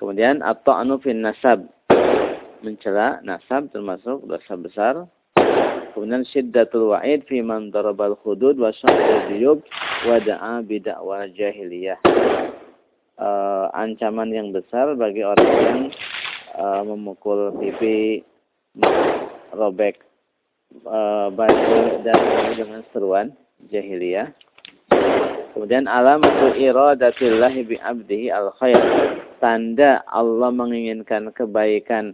Kemudian 0.00 0.40
at-ta'nu 0.40 0.96
fin 1.04 1.20
nasab 1.20 1.68
mencela 2.64 3.20
nasab 3.20 3.68
termasuk 3.68 4.24
dosa 4.24 4.56
besar. 4.56 4.94
Kemudian 5.92 6.24
syiddatul 6.24 6.96
wa'id 6.96 7.28
fi 7.28 7.44
man 7.44 7.68
darabal 7.68 8.16
hudud 8.24 8.56
wa 8.56 8.72
syaqqa 8.72 9.28
diyub 9.28 9.60
wa 10.08 10.16
da'a 10.16 10.64
bid'wa 10.64 11.28
jahiliyah. 11.36 12.00
Uh, 13.20 13.68
ancaman 13.76 14.32
yang 14.32 14.56
besar 14.56 14.96
bagi 14.96 15.20
orang 15.20 15.52
yang 15.60 15.80
uh, 16.56 16.80
memukul 16.80 17.52
pipi, 17.60 18.24
robek 19.52 20.00
uh, 20.88 21.28
baju 21.28 22.00
dan 22.08 22.16
dengan 22.56 22.80
seruan 22.96 23.36
jahiliyah. 23.68 24.32
Kemudian 25.52 25.84
alamatu 25.84 26.56
iradatillah 26.56 27.52
bi 27.68 27.76
abdihi 27.76 28.32
al 28.32 28.56
khair. 28.56 28.80
Tanda 29.40 30.04
Allah 30.06 30.52
menginginkan 30.52 31.32
kebaikan 31.32 32.12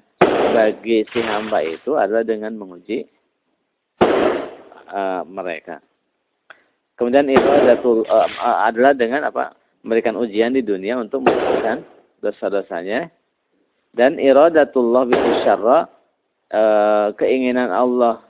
bagi 0.55 1.03
si 1.11 1.21
hamba 1.21 1.61
itu 1.61 1.99
adalah 1.99 2.23
dengan 2.23 2.55
menguji 2.55 3.05
uh, 4.01 5.27
mereka. 5.27 5.83
Kemudian 6.97 7.29
iradatul 7.29 8.07
uh, 8.09 8.31
adalah 8.65 8.97
dengan 8.97 9.29
apa? 9.29 9.53
Memberikan 9.85 10.17
ujian 10.17 10.55
di 10.57 10.62
dunia 10.65 10.97
untuk 10.97 11.27
menghapuskan 11.27 11.85
dosa-dosanya. 12.25 13.11
Dan 13.93 14.17
iradatullah 14.23 15.03
bi 15.09 15.17
syarra 15.45 15.89
uh, 16.53 17.12
keinginan 17.19 17.75
Allah 17.75 18.23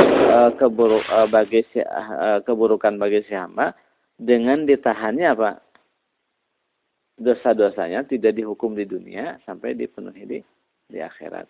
uh, 0.00 0.50
uh, 0.54 1.26
bagi 1.28 1.64
si, 1.72 1.82
uh, 1.82 2.40
keburukan 2.42 2.96
bagi 2.96 3.22
si 3.26 3.34
hamba 3.34 3.74
dengan 4.18 4.66
ditahannya 4.66 5.26
apa 5.30 5.50
dosa-dosanya 7.18 8.06
tidak 8.06 8.38
dihukum 8.38 8.78
di 8.78 8.86
dunia 8.86 9.42
sampai 9.42 9.74
dipenuhi 9.74 10.24
di 10.24 10.38
di 10.88 10.98
akhirat. 11.02 11.44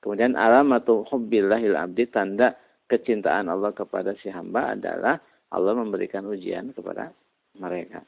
Kemudian 0.00 0.36
alamatul 0.36 1.04
hubbillahil 1.08 1.76
abdi 1.76 2.08
tanda 2.08 2.56
kecintaan 2.86 3.48
Allah 3.48 3.72
kepada 3.72 4.14
si 4.20 4.28
hamba 4.32 4.76
adalah 4.76 5.20
Allah 5.50 5.74
memberikan 5.74 6.24
ujian 6.28 6.72
kepada 6.76 7.10
mereka. 7.58 8.00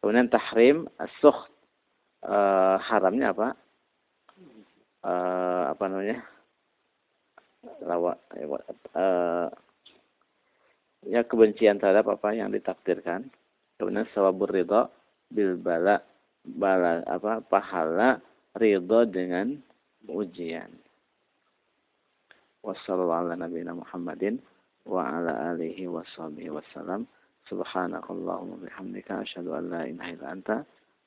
Kemudian 0.00 0.30
tahrim 0.32 0.88
as-sukh 0.96 1.50
uh, 2.24 2.76
haramnya 2.80 3.36
apa? 3.36 3.48
Uh, 5.00 5.64
apa 5.72 5.84
namanya? 5.88 6.20
lawa 7.84 8.16
uh, 8.96 9.48
ya 11.04 11.20
kebencian 11.24 11.76
terhadap 11.76 12.08
apa 12.08 12.32
yang 12.32 12.48
ditakdirkan 12.48 13.28
kemudian 13.76 14.08
sawabur 14.16 14.48
ridho 14.48 14.88
bil 15.28 15.60
bala 15.60 16.00
bala 16.44 17.04
apa 17.04 17.44
pahala 17.44 18.20
ridho 18.56 19.04
dengan 19.08 19.60
ujian. 20.08 20.70
Wassalamualaikum 22.60 23.56
warahmatullahi 23.56 23.80
Muhammadin 23.80 24.34
wa 24.84 25.00
ala 25.08 25.56
alihi 25.56 25.88
washabihi 25.88 26.52
wasallam 26.52 27.08
subhanakallahumma 27.48 28.60
bihamdika 28.68 29.24
asyhadu 29.24 29.56
an 29.56 29.72
la 29.72 29.82
ilaha 29.88 30.12
illa 30.12 30.28
anta 30.28 30.56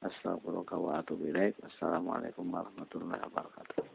astaghfiruka 0.02 0.78
wa 0.78 1.02
atubu 1.02 1.30
ilaik. 1.30 1.54
Assalamualaikum 1.62 2.50
warahmatullahi 2.50 3.22
wabarakatuh 3.22 3.86